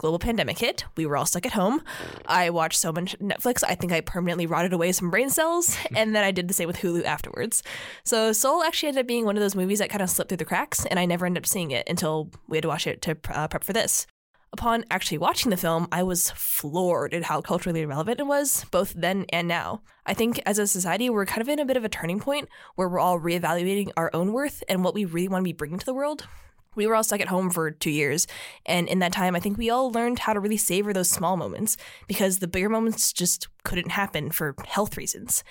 global 0.02 0.18
pandemic 0.18 0.58
hit. 0.58 0.84
We 0.96 1.06
were 1.06 1.16
all 1.16 1.24
stuck 1.24 1.46
at 1.46 1.52
home. 1.52 1.80
I 2.26 2.50
watched 2.50 2.78
so 2.78 2.92
much 2.92 3.18
Netflix, 3.20 3.62
I 3.66 3.74
think 3.74 3.92
I 3.92 4.02
permanently 4.02 4.46
rotted 4.46 4.72
away 4.72 4.92
some 4.92 5.10
brain 5.10 5.30
cells. 5.30 5.76
and 5.96 6.14
then 6.14 6.24
I 6.24 6.30
did 6.30 6.48
the 6.48 6.54
same 6.54 6.66
with 6.66 6.78
Hulu 6.78 7.04
afterwards. 7.04 7.62
So 8.04 8.32
Soul 8.32 8.62
actually 8.62 8.88
ended 8.88 9.04
up 9.04 9.06
being 9.06 9.24
one 9.24 9.36
of 9.36 9.42
those 9.42 9.54
movies 9.54 9.78
that 9.78 9.90
kind 9.90 10.02
of 10.02 10.10
slipped 10.10 10.28
through 10.28 10.36
the 10.36 10.44
cracks, 10.44 10.84
and 10.84 10.98
I 10.98 11.06
never 11.06 11.24
ended 11.24 11.44
up 11.44 11.46
seeing 11.46 11.70
it 11.70 11.88
until 11.88 12.30
we 12.48 12.58
had 12.58 12.62
to 12.62 12.68
watch 12.68 12.86
it 12.86 13.00
to 13.02 13.16
uh, 13.30 13.48
prep 13.48 13.64
for 13.64 13.72
this. 13.72 14.06
Upon 14.52 14.84
actually 14.90 15.16
watching 15.16 15.48
the 15.48 15.56
film, 15.56 15.88
I 15.90 16.02
was 16.02 16.30
floored 16.32 17.14
at 17.14 17.22
how 17.22 17.40
culturally 17.40 17.86
relevant 17.86 18.20
it 18.20 18.26
was, 18.26 18.66
both 18.70 18.92
then 18.92 19.24
and 19.30 19.48
now. 19.48 19.80
I 20.04 20.12
think 20.12 20.42
as 20.44 20.58
a 20.58 20.66
society, 20.66 21.08
we're 21.08 21.24
kind 21.24 21.40
of 21.40 21.48
in 21.48 21.58
a 21.58 21.64
bit 21.64 21.78
of 21.78 21.84
a 21.84 21.88
turning 21.88 22.20
point 22.20 22.50
where 22.74 22.88
we're 22.88 22.98
all 22.98 23.18
reevaluating 23.18 23.92
our 23.96 24.10
own 24.12 24.32
worth 24.32 24.62
and 24.68 24.84
what 24.84 24.94
we 24.94 25.06
really 25.06 25.28
want 25.28 25.42
to 25.42 25.48
be 25.48 25.54
bringing 25.54 25.78
to 25.78 25.86
the 25.86 25.94
world. 25.94 26.26
We 26.74 26.86
were 26.86 26.94
all 26.94 27.04
stuck 27.04 27.20
at 27.20 27.28
home 27.28 27.50
for 27.50 27.70
two 27.70 27.90
years, 27.90 28.26
and 28.66 28.88
in 28.88 28.98
that 29.00 29.12
time, 29.12 29.36
I 29.36 29.40
think 29.40 29.58
we 29.58 29.70
all 29.70 29.90
learned 29.90 30.20
how 30.20 30.32
to 30.32 30.40
really 30.40 30.56
savor 30.56 30.92
those 30.92 31.10
small 31.10 31.36
moments 31.36 31.76
because 32.06 32.38
the 32.38 32.48
bigger 32.48 32.68
moments 32.68 33.12
just 33.12 33.48
couldn't 33.64 33.90
happen 33.90 34.30
for 34.30 34.54
health 34.66 34.96
reasons. 34.96 35.44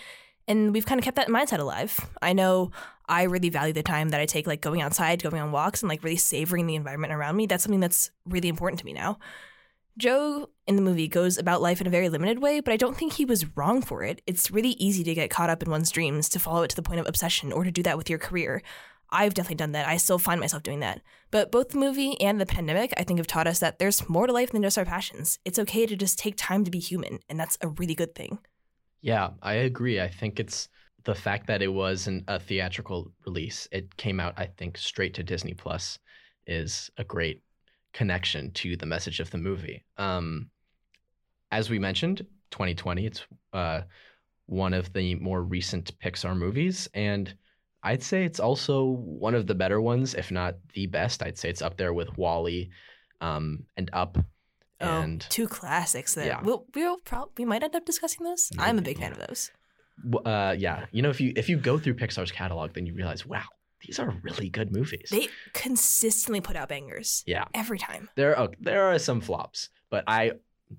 And 0.48 0.74
we've 0.74 0.86
kind 0.86 1.00
of 1.00 1.06
kept 1.06 1.16
that 1.18 1.28
mindset 1.28 1.60
alive. 1.60 2.10
I 2.22 2.34
know 2.34 2.72
I 3.08 3.24
really 3.24 3.50
value 3.50 3.74
the 3.74 3.84
time 3.84 4.10
that 4.10 4.22
I 4.22 4.26
take, 4.26 4.48
like 4.48 4.62
going 4.62 4.82
outside, 4.82 5.22
going 5.22 5.42
on 5.42 5.52
walks, 5.52 5.82
and 5.82 5.90
like 5.90 6.04
really 6.04 6.18
savoring 6.18 6.68
the 6.68 6.76
environment 6.76 7.14
around 7.14 7.36
me. 7.36 7.46
That's 7.46 7.64
something 7.64 7.80
that's 7.80 8.12
really 8.26 8.50
important 8.50 8.80
to 8.80 8.86
me 8.86 8.94
now. 8.94 9.20
Joe 9.98 10.50
in 10.68 10.78
the 10.78 10.82
movie 10.82 11.08
goes 11.08 11.38
about 11.38 11.62
life 11.62 11.82
in 11.82 11.88
a 11.88 11.92
very 11.92 12.10
limited 12.10 12.42
way, 12.42 12.60
but 12.62 12.74
I 12.74 12.78
don't 12.78 12.98
think 12.98 13.14
he 13.14 13.26
was 13.26 13.58
wrong 13.58 13.82
for 13.82 14.04
it. 14.04 14.22
It's 14.26 14.50
really 14.50 14.72
easy 14.72 15.04
to 15.04 15.14
get 15.14 15.30
caught 15.30 15.50
up 15.50 15.62
in 15.62 15.70
one's 15.70 15.92
dreams, 15.92 16.30
to 16.30 16.40
follow 16.40 16.64
it 16.64 16.70
to 16.70 16.76
the 16.76 16.82
point 16.82 17.02
of 17.02 17.08
obsession, 17.08 17.52
or 17.52 17.64
to 17.64 17.72
do 17.72 17.84
that 17.84 17.98
with 17.98 18.10
your 18.10 18.20
career. 18.20 18.64
I've 19.12 19.34
definitely 19.34 19.56
done 19.56 19.74
that. 19.74 19.88
I 19.88 19.98
still 19.98 20.18
find 20.18 20.40
myself 20.40 20.64
doing 20.64 20.80
that. 20.80 21.02
But 21.32 21.52
both 21.52 21.70
the 21.70 21.78
movie 21.78 22.20
and 22.22 22.40
the 22.40 22.46
pandemic, 22.46 22.94
I 22.98 23.04
think, 23.04 23.20
have 23.20 23.28
taught 23.28 23.48
us 23.48 23.60
that 23.60 23.80
there's 23.80 24.08
more 24.08 24.28
to 24.28 24.34
life 24.34 24.52
than 24.52 24.62
just 24.62 24.78
our 24.78 24.86
passions. 24.86 25.40
It's 25.46 25.60
okay 25.60 25.86
to 25.86 25.96
just 25.96 26.18
take 26.18 26.36
time 26.38 26.64
to 26.64 26.72
be 26.72 26.80
human, 26.80 27.20
and 27.30 27.40
that's 27.40 27.58
a 27.62 27.68
really 27.68 27.96
good 27.96 28.16
thing. 28.16 28.40
Yeah, 29.02 29.32
I 29.42 29.54
agree. 29.54 30.00
I 30.00 30.08
think 30.08 30.40
it's 30.40 30.70
the 31.04 31.16
fact 31.16 31.48
that 31.48 31.62
it 31.62 31.68
wasn't 31.68 32.24
a 32.28 32.40
theatrical 32.40 33.12
release. 33.26 33.68
It 33.72 33.96
came 33.98 34.20
out, 34.20 34.34
I 34.38 34.46
think, 34.46 34.78
straight 34.78 35.14
to 35.16 35.24
Disney 35.24 35.54
Plus 35.54 35.98
is 36.48 36.90
a 36.98 37.04
great 37.04 37.42
connection 37.94 38.52
to 38.52 38.78
the 38.78 38.86
message 38.86 39.20
of 39.20 39.32
the 39.32 39.38
movie. 39.38 39.84
Um, 39.98 40.50
as 41.52 41.70
we 41.70 41.80
mentioned, 41.80 42.26
2020, 42.52 43.06
it's 43.06 43.26
uh, 43.54 43.82
one 44.46 44.74
of 44.74 44.94
the 44.94 45.16
more 45.16 45.44
recent 45.44 45.98
Pixar 46.00 46.38
movies, 46.38 46.88
and 46.94 47.34
I'd 47.84 48.04
say 48.04 48.26
it's 48.26 48.40
also 48.40 48.86
one 48.86 49.34
of 49.34 49.48
the 49.48 49.56
better 49.56 49.82
ones, 49.82 50.14
if 50.14 50.32
not 50.32 50.56
the 50.74 50.88
best. 50.88 51.24
I'd 51.24 51.38
say 51.38 51.50
it's 51.50 51.62
up 51.62 51.78
there 51.78 51.94
with 51.94 52.18
WALL-E 52.18 52.70
um, 53.22 53.66
and 53.78 53.90
Up. 53.94 54.18
And 54.80 55.22
oh, 55.24 55.28
two 55.30 55.48
classics 55.48 56.16
that 56.16 56.26
Yeah. 56.26 56.42
we'll, 56.42 56.66
we'll 56.74 56.98
we 57.38 57.46
might 57.46 57.62
end 57.64 57.76
up 57.76 57.86
discussing 57.86 58.26
those. 58.26 58.52
I'm 58.58 58.80
a 58.80 58.82
big 58.82 58.98
fan 58.98 59.12
of 59.12 59.20
those. 59.20 59.52
uh, 60.26 60.56
yeah, 60.58 60.86
you 60.92 61.04
know, 61.04 61.12
if 61.12 61.22
you 61.22 61.34
if 61.36 61.48
you 61.50 61.58
go 61.58 61.78
through 61.78 61.94
Pixar's 61.96 62.32
catalog, 62.32 62.74
then 62.74 62.88
you 62.88 62.96
realize, 62.96 63.24
wow, 63.24 63.44
these 63.86 64.00
are 64.00 64.10
really 64.24 64.50
good 64.50 64.72
movies. 64.72 65.10
They 65.12 65.28
consistently 65.54 66.42
put 66.42 66.56
out 66.56 66.70
bangers 66.70 67.24
yeah, 67.28 67.46
every 67.54 67.78
time. 67.78 68.10
there 68.16 68.38
are 68.38 68.50
there 68.60 68.84
are 68.84 68.98
some 68.98 69.22
flops, 69.22 69.70
but 69.92 70.04
I 70.08 70.32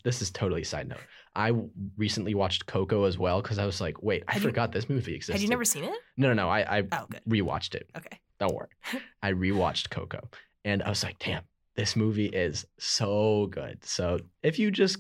this 0.04 0.22
is 0.22 0.30
totally 0.30 0.64
side 0.64 0.88
note. 0.88 0.98
I 1.34 1.52
recently 1.96 2.34
watched 2.34 2.66
Coco 2.66 3.04
as 3.04 3.16
well 3.18 3.40
because 3.40 3.58
I 3.58 3.64
was 3.64 3.80
like, 3.80 4.02
wait, 4.02 4.22
I 4.28 4.32
Had 4.34 4.42
you- 4.42 4.48
forgot 4.50 4.72
this 4.72 4.88
movie 4.88 5.14
existed. 5.14 5.32
Had 5.34 5.42
you 5.42 5.48
never 5.48 5.64
seen 5.64 5.84
it? 5.84 5.92
No, 6.16 6.28
no, 6.28 6.34
no. 6.34 6.48
I 6.48 6.78
I 6.78 6.82
Oh, 6.92 7.06
good. 7.08 7.20
rewatched 7.28 7.74
it. 7.74 7.88
Okay. 7.96 8.18
Don't 8.38 8.54
worry. 8.54 8.68
I 9.22 9.32
rewatched 9.32 9.90
Coco 9.90 10.28
and 10.64 10.82
I 10.82 10.88
was 10.88 11.02
like, 11.02 11.18
damn, 11.18 11.42
this 11.76 11.96
movie 11.96 12.26
is 12.26 12.66
so 12.78 13.46
good. 13.50 13.84
So 13.84 14.18
if 14.42 14.58
you 14.58 14.70
just 14.70 14.98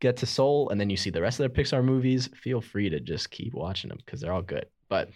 get 0.00 0.16
to 0.18 0.26
Soul 0.26 0.70
and 0.70 0.80
then 0.80 0.88
you 0.90 0.96
see 0.96 1.10
the 1.10 1.20
rest 1.20 1.38
of 1.40 1.52
their 1.52 1.64
Pixar 1.64 1.84
movies, 1.84 2.28
feel 2.34 2.60
free 2.60 2.88
to 2.88 3.00
just 3.00 3.30
keep 3.30 3.52
watching 3.52 3.88
them 3.88 3.98
because 4.04 4.20
they're 4.20 4.32
all 4.32 4.42
good. 4.42 4.66
But 4.88 5.10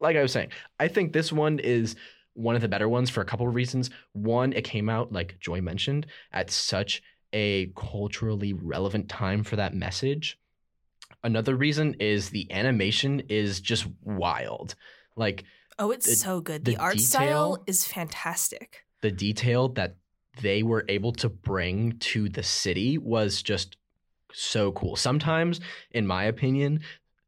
like 0.00 0.16
I 0.16 0.22
was 0.22 0.30
saying, 0.32 0.50
I 0.78 0.88
think 0.88 1.12
this 1.12 1.32
one 1.32 1.58
is 1.58 1.96
one 2.34 2.54
of 2.54 2.62
the 2.62 2.68
better 2.68 2.88
ones 2.88 3.10
for 3.10 3.20
a 3.22 3.24
couple 3.24 3.48
of 3.48 3.54
reasons. 3.54 3.90
One, 4.12 4.52
it 4.52 4.62
came 4.64 4.88
out, 4.88 5.10
like 5.12 5.38
Joy 5.40 5.60
mentioned, 5.60 6.06
at 6.32 6.50
such 6.50 7.00
a 7.34 7.66
culturally 7.76 8.52
relevant 8.54 9.08
time 9.10 9.42
for 9.44 9.56
that 9.56 9.74
message. 9.74 10.38
Another 11.22 11.54
reason 11.56 11.94
is 12.00 12.30
the 12.30 12.50
animation 12.52 13.20
is 13.28 13.60
just 13.60 13.86
wild. 14.02 14.74
Like 15.16 15.44
Oh, 15.78 15.90
it's 15.90 16.06
The- 16.06 16.14
so 16.16 16.40
good. 16.40 16.64
the 16.64 16.72
The, 16.76 16.80
art 16.80 17.00
style 17.00 17.62
is 17.66 17.84
fantastic. 17.84 18.86
the 19.00 19.10
detail 19.10 19.68
that 19.70 19.96
they 20.40 20.62
were 20.62 20.84
able 20.88 21.12
to 21.12 21.28
bring 21.28 21.98
to 21.98 22.28
the 22.28 22.42
city 22.44 22.96
was 22.96 23.42
just 23.42 23.76
so 24.32 24.70
cool. 24.72 24.94
Sometimes, 24.96 25.60
in 25.90 26.06
my 26.06 26.24
opinion, 26.24 26.80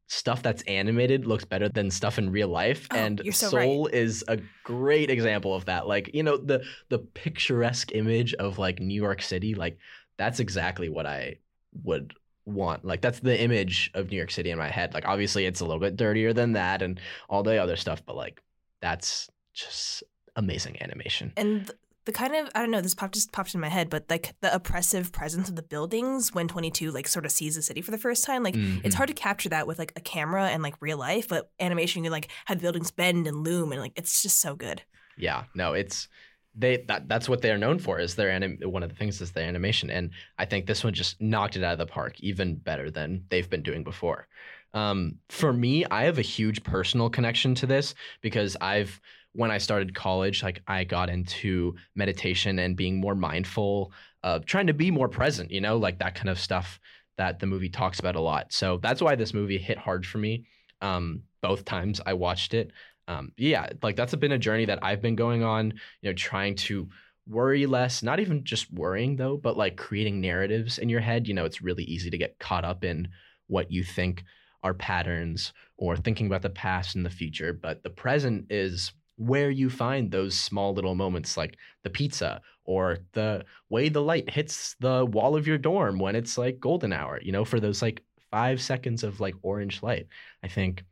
stuff 0.07 0.41
that's 0.41 0.63
animated 0.63 1.25
looks 1.25 1.45
better 1.45 1.69
than 1.69 1.91
stuff 1.91 2.17
in 2.17 2.29
real 2.31 2.47
life, 2.47 2.87
Oh, 2.91 2.95
and 2.97 3.21
so 3.31 3.49
Soul 3.49 3.87
is 3.87 4.23
a 4.27 4.39
great 4.63 5.09
example 5.09 5.53
of 5.53 5.65
that. 5.65 5.87
Like 5.87 6.09
you 6.13 6.23
know 6.23 6.37
the 6.37 6.63
the 6.89 6.99
picturesque 6.99 7.91
image 7.93 8.33
of 8.35 8.57
like 8.57 8.79
New 8.79 8.95
York 9.01 9.21
City, 9.21 9.53
like 9.53 9.77
that's 10.17 10.39
exactly 10.39 10.89
what 10.89 11.05
I 11.05 11.35
would 11.83 12.13
want. 12.45 12.85
Like 12.85 13.01
that's 13.01 13.19
the 13.19 13.39
image 13.39 13.91
of 13.93 14.09
New 14.09 14.17
York 14.17 14.31
City 14.31 14.49
in 14.51 14.57
my 14.57 14.69
head. 14.69 14.93
Like 14.93 15.05
obviously 15.07 15.45
it's 15.45 15.59
a 15.59 15.65
little 15.65 15.81
bit 15.81 15.97
dirtier 15.97 16.33
than 16.33 16.53
that 16.53 16.81
and 16.81 16.99
all 17.29 17.43
the 17.43 17.57
other 17.61 17.75
stuff, 17.75 18.01
but 18.05 18.15
like 18.15 18.41
that's 18.81 19.29
just 19.53 20.03
amazing 20.35 20.81
animation. 20.81 21.33
And 21.35 21.69
the 22.07 22.11
kind 22.11 22.33
of 22.35 22.49
I 22.55 22.61
don't 22.61 22.71
know, 22.71 22.81
this 22.81 22.95
pop 22.95 23.11
just 23.11 23.31
popped 23.31 23.53
in 23.53 23.61
my 23.61 23.69
head, 23.69 23.89
but 23.91 24.05
like 24.09 24.33
the 24.41 24.51
oppressive 24.53 25.11
presence 25.11 25.49
of 25.49 25.55
the 25.55 25.61
buildings 25.61 26.33
when 26.33 26.47
22 26.47 26.89
like 26.91 27.07
sort 27.07 27.25
of 27.25 27.31
sees 27.31 27.55
the 27.55 27.61
city 27.61 27.81
for 27.81 27.91
the 27.91 27.97
first 27.99 28.23
time, 28.25 28.41
like 28.41 28.55
it's 28.55 28.95
Mhm. 28.95 28.97
hard 28.97 29.09
to 29.09 29.13
capture 29.13 29.49
that 29.49 29.67
with 29.67 29.77
like 29.77 29.93
a 29.95 30.01
camera 30.01 30.47
and 30.49 30.63
like 30.63 30.75
real 30.81 30.97
life, 30.97 31.27
but 31.27 31.51
animation 31.59 32.03
you 32.03 32.07
can 32.09 32.13
like 32.13 32.29
have 32.45 32.59
buildings 32.59 32.89
bend 32.91 33.27
and 33.27 33.43
loom 33.45 33.71
and 33.71 33.79
like 33.81 33.93
it's 33.95 34.21
just 34.23 34.41
so 34.41 34.55
good. 34.55 34.81
Yeah, 35.17 35.43
no, 35.53 35.73
it's 35.73 36.07
they 36.55 36.77
that 36.87 37.07
that's 37.07 37.29
what 37.29 37.41
they're 37.43 37.57
known 37.57 37.77
for 37.77 37.99
is 37.99 38.15
their 38.15 38.31
anim- 38.31 38.57
one 38.63 38.81
of 38.81 38.89
the 38.89 38.95
things 38.95 39.21
is 39.21 39.33
their 39.33 39.47
animation 39.47 39.89
and 39.91 40.09
I 40.39 40.45
think 40.45 40.65
this 40.65 40.83
one 40.83 40.93
just 40.93 41.21
knocked 41.21 41.55
it 41.55 41.63
out 41.63 41.73
of 41.73 41.77
the 41.79 41.85
park 41.85 42.19
even 42.21 42.55
better 42.55 42.89
than 42.89 43.25
they've 43.29 43.49
been 43.49 43.61
doing 43.61 43.83
before. 43.83 44.27
Um, 44.73 45.15
for 45.29 45.53
me, 45.53 45.85
I 45.85 46.03
have 46.05 46.17
a 46.17 46.23
huge 46.23 46.63
personal 46.63 47.09
connection 47.09 47.53
to 47.55 47.65
this 47.67 47.95
because 48.21 48.55
I've 48.61 48.99
when 49.37 49.51
I 49.51 49.59
started 49.59 49.93
college, 49.93 50.41
like 50.41 50.63
I 50.67 50.83
got 50.83 51.11
into 51.11 51.75
meditation 51.93 52.57
and 52.57 52.75
being 52.75 52.99
more 52.99 53.13
mindful 53.13 53.93
of 54.23 54.47
trying 54.47 54.65
to 54.65 54.73
be 54.73 54.89
more 54.89 55.07
present, 55.07 55.51
you 55.51 55.61
know, 55.61 55.77
like 55.77 55.99
that 55.99 56.15
kind 56.15 56.29
of 56.29 56.39
stuff 56.39 56.79
that 57.19 57.37
the 57.37 57.45
movie 57.45 57.69
talks 57.69 57.99
about 57.99 58.15
a 58.15 58.19
lot. 58.19 58.51
So 58.51 58.79
that's 58.81 58.99
why 58.99 59.13
this 59.13 59.35
movie 59.35 59.59
hit 59.59 59.77
hard 59.77 60.07
for 60.07 60.17
me. 60.17 60.47
Um, 60.81 61.21
both 61.43 61.65
times 61.65 62.01
I 62.03 62.13
watched 62.13 62.55
it. 62.55 62.71
Um, 63.07 63.31
yeah, 63.37 63.67
like 63.83 63.95
that's 63.95 64.15
been 64.15 64.31
a 64.31 64.39
journey 64.39 64.65
that 64.65 64.83
I've 64.83 65.03
been 65.03 65.15
going 65.15 65.43
on, 65.43 65.71
you 66.01 66.09
know, 66.09 66.13
trying 66.13 66.55
to 66.55 66.89
worry 67.27 67.67
less, 67.67 68.01
not 68.01 68.19
even 68.19 68.43
just 68.43 68.73
worrying 68.73 69.17
though, 69.17 69.37
but 69.37 69.55
like 69.55 69.77
creating 69.77 70.19
narratives 70.19 70.79
in 70.79 70.89
your 70.89 71.01
head. 71.01 71.27
You 71.27 71.35
know, 71.35 71.45
it's 71.45 71.61
really 71.61 71.83
easy 71.83 72.09
to 72.09 72.17
get 72.17 72.39
caught 72.39 72.65
up 72.65 72.83
in 72.83 73.09
what 73.45 73.71
you 73.71 73.83
think 73.83 74.23
are 74.63 74.73
patterns 74.73 75.53
or 75.77 75.95
thinking 75.95 76.25
about 76.25 76.41
the 76.41 76.49
past 76.49 76.95
and 76.95 77.05
the 77.05 77.11
future, 77.11 77.53
but 77.53 77.83
the 77.83 77.91
present 77.91 78.47
is 78.49 78.93
where 79.17 79.49
you 79.49 79.69
find 79.69 80.11
those 80.11 80.35
small 80.35 80.73
little 80.73 80.95
moments 80.95 81.37
like 81.37 81.57
the 81.83 81.89
pizza 81.89 82.41
or 82.65 82.99
the 83.13 83.43
way 83.69 83.89
the 83.89 84.01
light 84.01 84.29
hits 84.29 84.75
the 84.79 85.05
wall 85.05 85.35
of 85.35 85.47
your 85.47 85.57
dorm 85.57 85.99
when 85.99 86.15
it's 86.15 86.37
like 86.37 86.59
golden 86.59 86.93
hour, 86.93 87.19
you 87.21 87.31
know, 87.31 87.43
for 87.43 87.59
those 87.59 87.81
like 87.81 88.03
5 88.31 88.61
seconds 88.61 89.03
of 89.03 89.19
like 89.19 89.35
orange 89.41 89.81
light. 89.81 90.07
I 90.43 90.47
think 90.47 90.83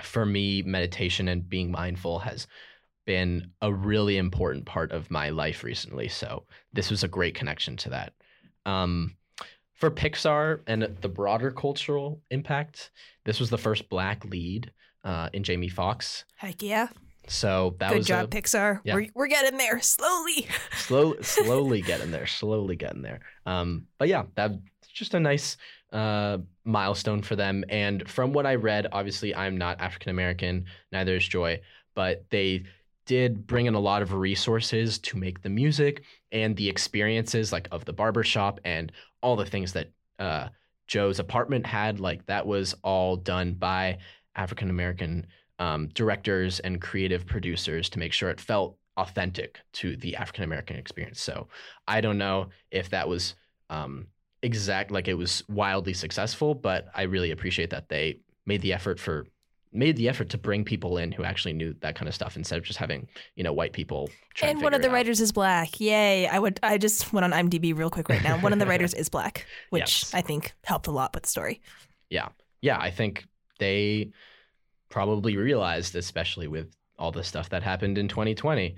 for 0.00 0.24
me 0.24 0.62
meditation 0.62 1.28
and 1.28 1.48
being 1.48 1.70
mindful 1.70 2.18
has 2.20 2.46
been 3.04 3.50
a 3.60 3.72
really 3.72 4.16
important 4.16 4.64
part 4.64 4.92
of 4.92 5.10
my 5.10 5.28
life 5.30 5.64
recently. 5.64 6.08
So 6.08 6.44
this 6.72 6.90
was 6.90 7.02
a 7.02 7.08
great 7.08 7.34
connection 7.34 7.76
to 7.78 7.90
that. 7.90 8.12
Um, 8.64 9.16
for 9.74 9.90
Pixar 9.90 10.60
and 10.68 10.96
the 11.00 11.08
broader 11.08 11.50
cultural 11.50 12.22
impact, 12.30 12.92
this 13.24 13.40
was 13.40 13.50
the 13.50 13.58
first 13.58 13.88
black 13.88 14.24
lead 14.24 14.70
uh, 15.04 15.28
in 15.32 15.42
Jamie 15.42 15.68
Foxx. 15.68 16.24
Heck 16.36 16.62
yeah. 16.62 16.88
So 17.28 17.76
that 17.78 17.94
was 17.94 17.94
good 17.94 17.98
was 17.98 18.06
job, 18.06 18.34
a, 18.34 18.36
Pixar. 18.36 18.80
yeah. 18.84 18.94
We're, 18.94 19.08
we're 19.14 19.26
getting 19.28 19.56
there 19.56 19.80
slowly. 19.80 20.48
slow, 20.76 21.14
slowly 21.20 21.80
getting 21.80 22.10
there, 22.10 22.26
slowly 22.26 22.76
getting 22.76 23.02
there. 23.02 23.20
Um, 23.46 23.86
but 23.98 24.08
yeah, 24.08 24.24
that's 24.34 24.56
just 24.92 25.14
a 25.14 25.20
nice 25.20 25.56
uh, 25.92 26.38
milestone 26.64 27.22
for 27.22 27.36
them. 27.36 27.64
And 27.68 28.08
from 28.08 28.32
what 28.32 28.46
I 28.46 28.56
read, 28.56 28.88
obviously 28.92 29.34
I'm 29.34 29.56
not 29.56 29.80
African 29.80 30.10
American, 30.10 30.66
neither 30.90 31.16
is 31.16 31.26
Joy, 31.26 31.60
but 31.94 32.24
they 32.30 32.64
did 33.06 33.46
bring 33.46 33.66
in 33.66 33.74
a 33.74 33.80
lot 33.80 34.02
of 34.02 34.12
resources 34.12 34.98
to 34.98 35.16
make 35.16 35.42
the 35.42 35.48
music 35.48 36.02
and 36.30 36.56
the 36.56 36.68
experiences 36.68 37.52
like 37.52 37.68
of 37.70 37.84
the 37.84 37.92
barbershop 37.92 38.60
and 38.64 38.92
all 39.22 39.36
the 39.36 39.46
things 39.46 39.72
that 39.72 39.90
uh, 40.18 40.48
Joe's 40.86 41.18
apartment 41.18 41.66
had. 41.66 42.00
Like 42.00 42.24
that 42.26 42.46
was 42.46 42.74
all 42.82 43.16
done 43.16 43.54
by 43.54 43.98
African 44.36 44.70
American 44.70 45.26
um, 45.58 45.88
directors 45.94 46.60
and 46.60 46.80
creative 46.80 47.26
producers 47.26 47.88
to 47.90 47.98
make 47.98 48.12
sure 48.12 48.30
it 48.30 48.40
felt 48.40 48.76
authentic 48.96 49.58
to 49.72 49.96
the 49.96 50.16
African 50.16 50.44
American 50.44 50.76
experience. 50.76 51.20
So 51.20 51.48
I 51.88 52.00
don't 52.00 52.18
know 52.18 52.48
if 52.70 52.90
that 52.90 53.08
was 53.08 53.34
um, 53.70 54.08
exact, 54.42 54.90
like 54.90 55.08
it 55.08 55.14
was 55.14 55.42
wildly 55.48 55.94
successful, 55.94 56.54
but 56.54 56.88
I 56.94 57.02
really 57.02 57.30
appreciate 57.30 57.70
that 57.70 57.88
they 57.88 58.20
made 58.46 58.60
the 58.62 58.72
effort 58.72 58.98
for 59.00 59.26
made 59.74 59.96
the 59.96 60.06
effort 60.06 60.28
to 60.28 60.36
bring 60.36 60.64
people 60.64 60.98
in 60.98 61.10
who 61.10 61.24
actually 61.24 61.54
knew 61.54 61.74
that 61.80 61.94
kind 61.94 62.06
of 62.06 62.14
stuff 62.14 62.36
instead 62.36 62.58
of 62.58 62.64
just 62.64 62.78
having 62.78 63.08
you 63.36 63.42
know 63.42 63.54
white 63.54 63.72
people. 63.72 64.10
try 64.34 64.48
And 64.48 64.60
one 64.60 64.74
of 64.74 64.82
the 64.82 64.90
writers 64.90 65.20
is 65.20 65.32
black. 65.32 65.80
Yay! 65.80 66.26
I 66.26 66.38
would. 66.38 66.60
I 66.62 66.76
just 66.76 67.10
went 67.12 67.24
on 67.24 67.30
IMDb 67.30 67.74
real 67.76 67.88
quick 67.88 68.10
right 68.10 68.22
now. 68.22 68.36
One 68.38 68.52
of 68.52 68.58
the 68.58 68.66
writers 68.72 68.92
is 68.92 69.08
black, 69.08 69.46
which 69.70 70.02
Yes. 70.02 70.12
I 70.12 70.20
think 70.20 70.52
helped 70.64 70.88
a 70.88 70.90
lot 70.90 71.14
with 71.14 71.22
the 71.22 71.28
story. 71.28 71.62
yeah 72.10 72.28
yeah 72.60 72.78
i 72.78 72.90
think 72.90 73.24
they 73.58 74.10
probably 74.92 75.36
realized 75.36 75.96
especially 75.96 76.46
with 76.46 76.68
all 76.98 77.10
the 77.12 77.24
stuff 77.24 77.48
that 77.48 77.62
happened 77.62 77.96
in 77.98 78.06
2020 78.08 78.76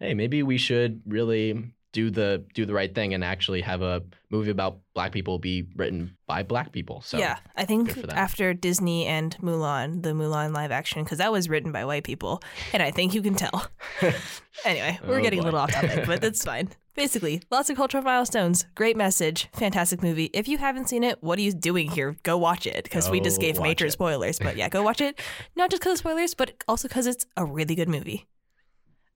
hey 0.00 0.12
maybe 0.14 0.42
we 0.42 0.58
should 0.58 1.00
really 1.06 1.72
do 1.92 2.10
the 2.10 2.44
do 2.52 2.66
the 2.66 2.74
right 2.74 2.94
thing 2.94 3.14
and 3.14 3.24
actually 3.24 3.62
have 3.62 3.80
a 3.80 4.02
movie 4.28 4.50
about 4.50 4.78
black 4.94 5.12
people 5.12 5.38
be 5.38 5.64
written 5.76 6.14
by 6.26 6.42
black 6.42 6.70
people 6.70 7.00
so 7.00 7.16
yeah, 7.16 7.38
I 7.56 7.64
think 7.64 7.88
good 7.88 8.00
for 8.02 8.06
them. 8.08 8.18
after 8.18 8.52
Disney 8.52 9.06
and 9.06 9.34
Mulan, 9.40 10.02
the 10.02 10.10
Mulan 10.10 10.52
live 10.52 10.70
action, 10.72 11.02
because 11.04 11.18
that 11.18 11.32
was 11.32 11.48
written 11.48 11.72
by 11.72 11.86
white 11.86 12.04
people, 12.04 12.42
and 12.74 12.82
I 12.82 12.90
think 12.90 13.14
you 13.14 13.22
can 13.22 13.34
tell. 13.34 13.58
anyway, 14.64 14.98
we're 15.06 15.20
Oh, 15.20 15.22
getting 15.22 15.40
a 15.40 15.42
little 15.42 15.58
off 15.60 15.72
topic, 15.72 16.04
but 16.06 16.20
that's 16.24 16.44
fine. 16.44 16.68
Basically, 16.96 17.42
lots 17.50 17.68
of 17.68 17.76
cultural 17.76 18.02
milestones, 18.02 18.64
great 18.74 18.96
message, 18.96 19.48
fantastic 19.52 20.02
movie. 20.02 20.30
If 20.32 20.48
you 20.48 20.56
haven't 20.56 20.88
seen 20.88 21.04
it, 21.04 21.22
what 21.22 21.38
are 21.38 21.42
you 21.42 21.52
doing 21.52 21.90
here? 21.90 22.16
Go 22.22 22.38
watch 22.38 22.66
it 22.66 22.84
because 22.84 23.10
we 23.10 23.20
just 23.20 23.38
oh, 23.38 23.42
gave 23.42 23.60
major 23.60 23.84
it. 23.84 23.92
spoilers. 23.92 24.38
But 24.38 24.56
yeah, 24.56 24.70
go 24.70 24.82
watch 24.82 25.02
it. 25.02 25.20
Not 25.56 25.70
just 25.70 25.82
because 25.82 25.92
of 25.92 25.98
spoilers, 25.98 26.32
but 26.32 26.64
also 26.66 26.88
because 26.88 27.06
it's 27.06 27.26
a 27.36 27.44
really 27.44 27.74
good 27.74 27.90
movie. 27.90 28.26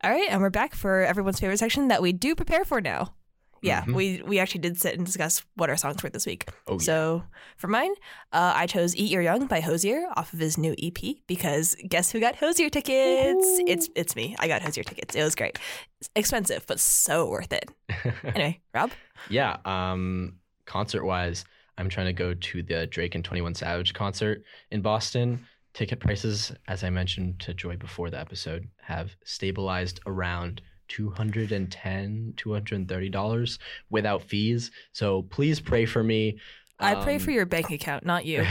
All 0.05 0.11
right, 0.11 0.29
and 0.31 0.43
we're 0.43 0.51
back 0.51 0.75
for 0.75 1.01
everyone's 1.05 1.41
favorite 1.41 1.59
section 1.59 1.89
that 1.89 2.03
we 2.03 2.13
do 2.13 2.35
prepare 2.35 2.67
for 2.67 2.83
now. 2.83 3.15
Yeah, 3.63 3.83
Mhm. 3.85 3.95
we 3.95 4.23
we 4.23 4.39
actually 4.39 4.61
did 4.63 4.81
sit 4.81 4.95
and 4.97 5.05
discuss 5.05 5.43
what 5.55 5.69
our 5.71 5.77
songs 5.77 6.03
were 6.03 6.11
this 6.11 6.27
week. 6.27 6.49
Oh, 6.67 6.75
yeah. 6.75 6.79
So 6.79 7.23
for 7.57 7.69
mine, 7.69 7.93
uh, 8.33 8.53
I 8.57 8.67
chose 8.67 8.97
"Eat 8.97 9.11
Your 9.11 9.23
Young" 9.23 9.47
by 9.47 9.61
Hozier 9.61 10.07
off 10.17 10.33
of 10.33 10.39
his 10.39 10.57
new 10.57 10.75
EP 10.79 11.17
because 11.27 11.77
guess 11.89 12.11
who 12.11 12.21
got 12.21 12.37
Hozier 12.37 12.71
tickets? 12.71 13.47
It's 13.67 13.89
it's 13.95 14.17
me. 14.17 14.35
I 14.39 14.49
got 14.49 14.63
Hozier 14.63 14.85
tickets. 14.85 15.15
It 15.15 15.23
was 15.23 15.35
great. 15.35 15.59
It's 16.01 16.09
expensive, 16.17 16.65
but 16.67 16.81
so 16.81 17.29
worth 17.29 17.53
it. 17.53 17.69
Anyway, 18.25 18.61
Rob. 18.75 18.91
yeah 19.29 19.57
um 19.67 20.37
concert 20.65 21.05
wise 21.05 21.45
i'm 21.77 21.89
trying 21.89 22.07
to 22.07 22.13
go 22.13 22.33
to 22.35 22.63
the 22.63 22.87
drake 22.87 23.15
and 23.15 23.25
21 23.25 23.55
savage 23.55 23.93
concert 23.93 24.43
in 24.71 24.81
boston 24.81 25.45
ticket 25.75 25.99
prices 26.01 26.53
as 26.69 26.85
i 26.85 26.91
mentioned 26.91 27.39
to 27.41 27.53
joy 27.53 27.77
before 27.77 28.09
the 28.11 28.19
episode 28.19 28.69
have 28.81 29.11
stabilized 29.25 30.01
around 30.07 30.63
210 30.91 32.35
230 32.37 33.09
dollars 33.09 33.59
without 33.89 34.23
fees. 34.23 34.71
So 34.93 35.23
please 35.23 35.59
pray 35.61 35.87
for 35.87 36.03
me. 36.03 36.39
I 36.79 36.95
pray 36.95 37.15
Um, 37.15 37.21
for 37.21 37.31
your 37.31 37.47
bank 37.47 37.71
account, 37.71 38.05
not 38.07 38.25
you. 38.25 38.45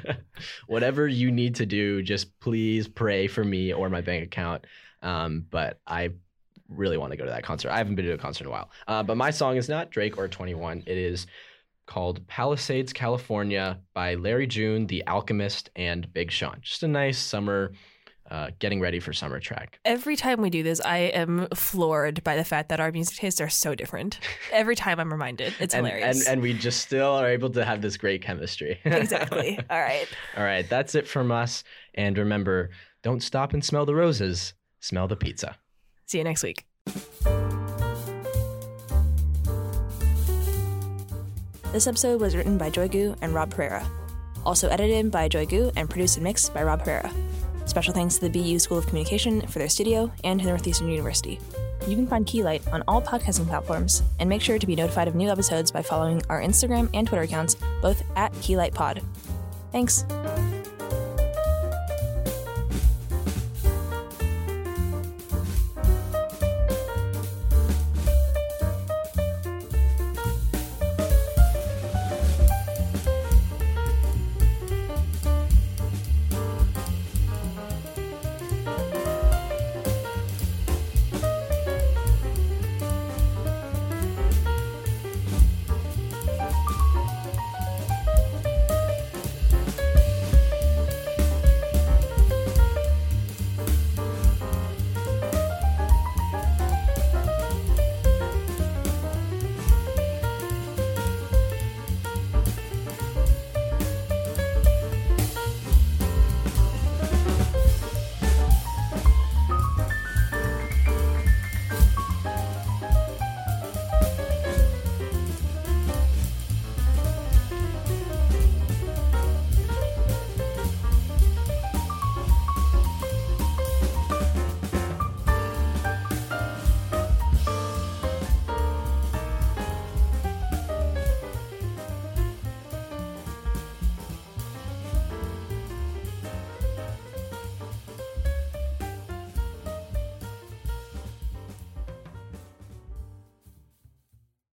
whatever 0.66 1.06
you 1.08 1.30
need 1.30 1.56
to 1.56 1.66
do 1.66 2.02
just 2.02 2.38
please 2.40 2.88
pray 2.88 3.26
for 3.26 3.44
me 3.44 3.72
or 3.72 3.88
my 3.88 4.00
bank 4.00 4.24
account. 4.24 4.66
Um, 5.02 5.46
but 5.50 5.80
i 5.86 6.10
really 6.68 6.96
want 6.96 7.10
to 7.12 7.16
go 7.18 7.24
to 7.24 7.30
that 7.30 7.44
concert. 7.44 7.70
I 7.70 7.76
haven't 7.76 7.94
been 7.94 8.06
to 8.06 8.12
a 8.12 8.18
concert 8.18 8.44
in 8.44 8.48
a 8.48 8.50
while. 8.50 8.70
Uh, 8.88 9.02
but 9.02 9.16
my 9.16 9.30
song 9.30 9.56
is 9.56 9.68
not 9.68 9.90
drake 9.90 10.16
or 10.18 10.26
21 10.28 10.82
it 10.86 10.96
is 10.96 11.26
called 11.86 12.26
palisades 12.26 12.94
california 12.94 13.78
by 13.92 14.14
larry 14.14 14.46
june 14.46 14.86
the 14.86 15.04
alchemist 15.06 15.68
and 15.76 16.10
big 16.14 16.30
sean. 16.30 16.58
Just 16.62 16.82
a 16.82 16.88
nice 16.88 17.18
summer 17.18 17.72
uh, 18.30 18.48
getting 18.58 18.80
ready 18.80 19.00
for 19.00 19.12
summer 19.12 19.38
track 19.38 19.78
Every 19.84 20.16
time 20.16 20.40
we 20.40 20.50
do 20.50 20.62
this, 20.62 20.80
I 20.80 20.98
am 20.98 21.46
floored 21.54 22.24
by 22.24 22.36
the 22.36 22.44
fact 22.44 22.70
that 22.70 22.80
our 22.80 22.90
music 22.90 23.16
tastes 23.16 23.40
are 23.40 23.48
so 23.50 23.74
different. 23.74 24.18
Every 24.52 24.74
time 24.76 24.98
I'm 24.98 25.12
reminded, 25.12 25.54
it's 25.60 25.74
and, 25.74 25.86
hilarious. 25.86 26.26
and 26.26 26.32
and 26.34 26.42
we 26.42 26.54
just 26.54 26.80
still 26.80 27.12
are 27.12 27.28
able 27.28 27.50
to 27.50 27.64
have 27.64 27.82
this 27.82 27.96
great 27.96 28.22
chemistry 28.22 28.80
exactly. 28.84 29.58
All 29.70 29.80
right. 29.80 30.06
all 30.36 30.44
right 30.44 30.68
that's 30.68 30.94
it 30.94 31.06
from 31.06 31.30
us 31.30 31.64
and 31.94 32.16
remember 32.18 32.70
don't 33.02 33.22
stop 33.22 33.52
and 33.52 33.64
smell 33.64 33.84
the 33.84 33.94
roses 33.94 34.54
smell 34.80 35.06
the 35.06 35.16
pizza 35.16 35.56
See 36.06 36.18
you 36.18 36.24
next 36.24 36.42
week. 36.42 36.66
This 41.72 41.86
episode 41.86 42.20
was 42.20 42.36
written 42.36 42.56
by 42.56 42.70
Joy 42.70 42.88
Gu 42.88 43.16
and 43.20 43.34
Rob 43.34 43.50
Pereira. 43.50 43.84
Also 44.44 44.68
edited 44.68 45.10
by 45.10 45.28
Joy 45.28 45.46
Gu 45.46 45.72
and 45.76 45.88
produced 45.88 46.16
and 46.16 46.24
mixed 46.24 46.54
by 46.54 46.62
Rob 46.62 46.84
Pereira. 46.84 47.10
Special 47.74 47.92
thanks 47.92 48.14
to 48.18 48.28
the 48.28 48.30
BU 48.30 48.60
School 48.60 48.78
of 48.78 48.86
Communication 48.86 49.44
for 49.48 49.58
their 49.58 49.68
studio 49.68 50.08
and 50.22 50.38
to 50.38 50.46
Northeastern 50.46 50.88
University. 50.88 51.40
You 51.88 51.96
can 51.96 52.06
find 52.06 52.24
Keylight 52.24 52.72
on 52.72 52.84
all 52.86 53.02
podcasting 53.02 53.48
platforms 53.48 54.04
and 54.20 54.28
make 54.28 54.42
sure 54.42 54.60
to 54.60 54.66
be 54.68 54.76
notified 54.76 55.08
of 55.08 55.16
new 55.16 55.28
episodes 55.28 55.72
by 55.72 55.82
following 55.82 56.22
our 56.30 56.40
Instagram 56.40 56.88
and 56.94 57.04
Twitter 57.04 57.24
accounts, 57.24 57.56
both 57.82 58.04
at 58.14 58.32
Keylight 58.34 58.74
Pod. 58.74 59.02
Thanks. 59.72 60.04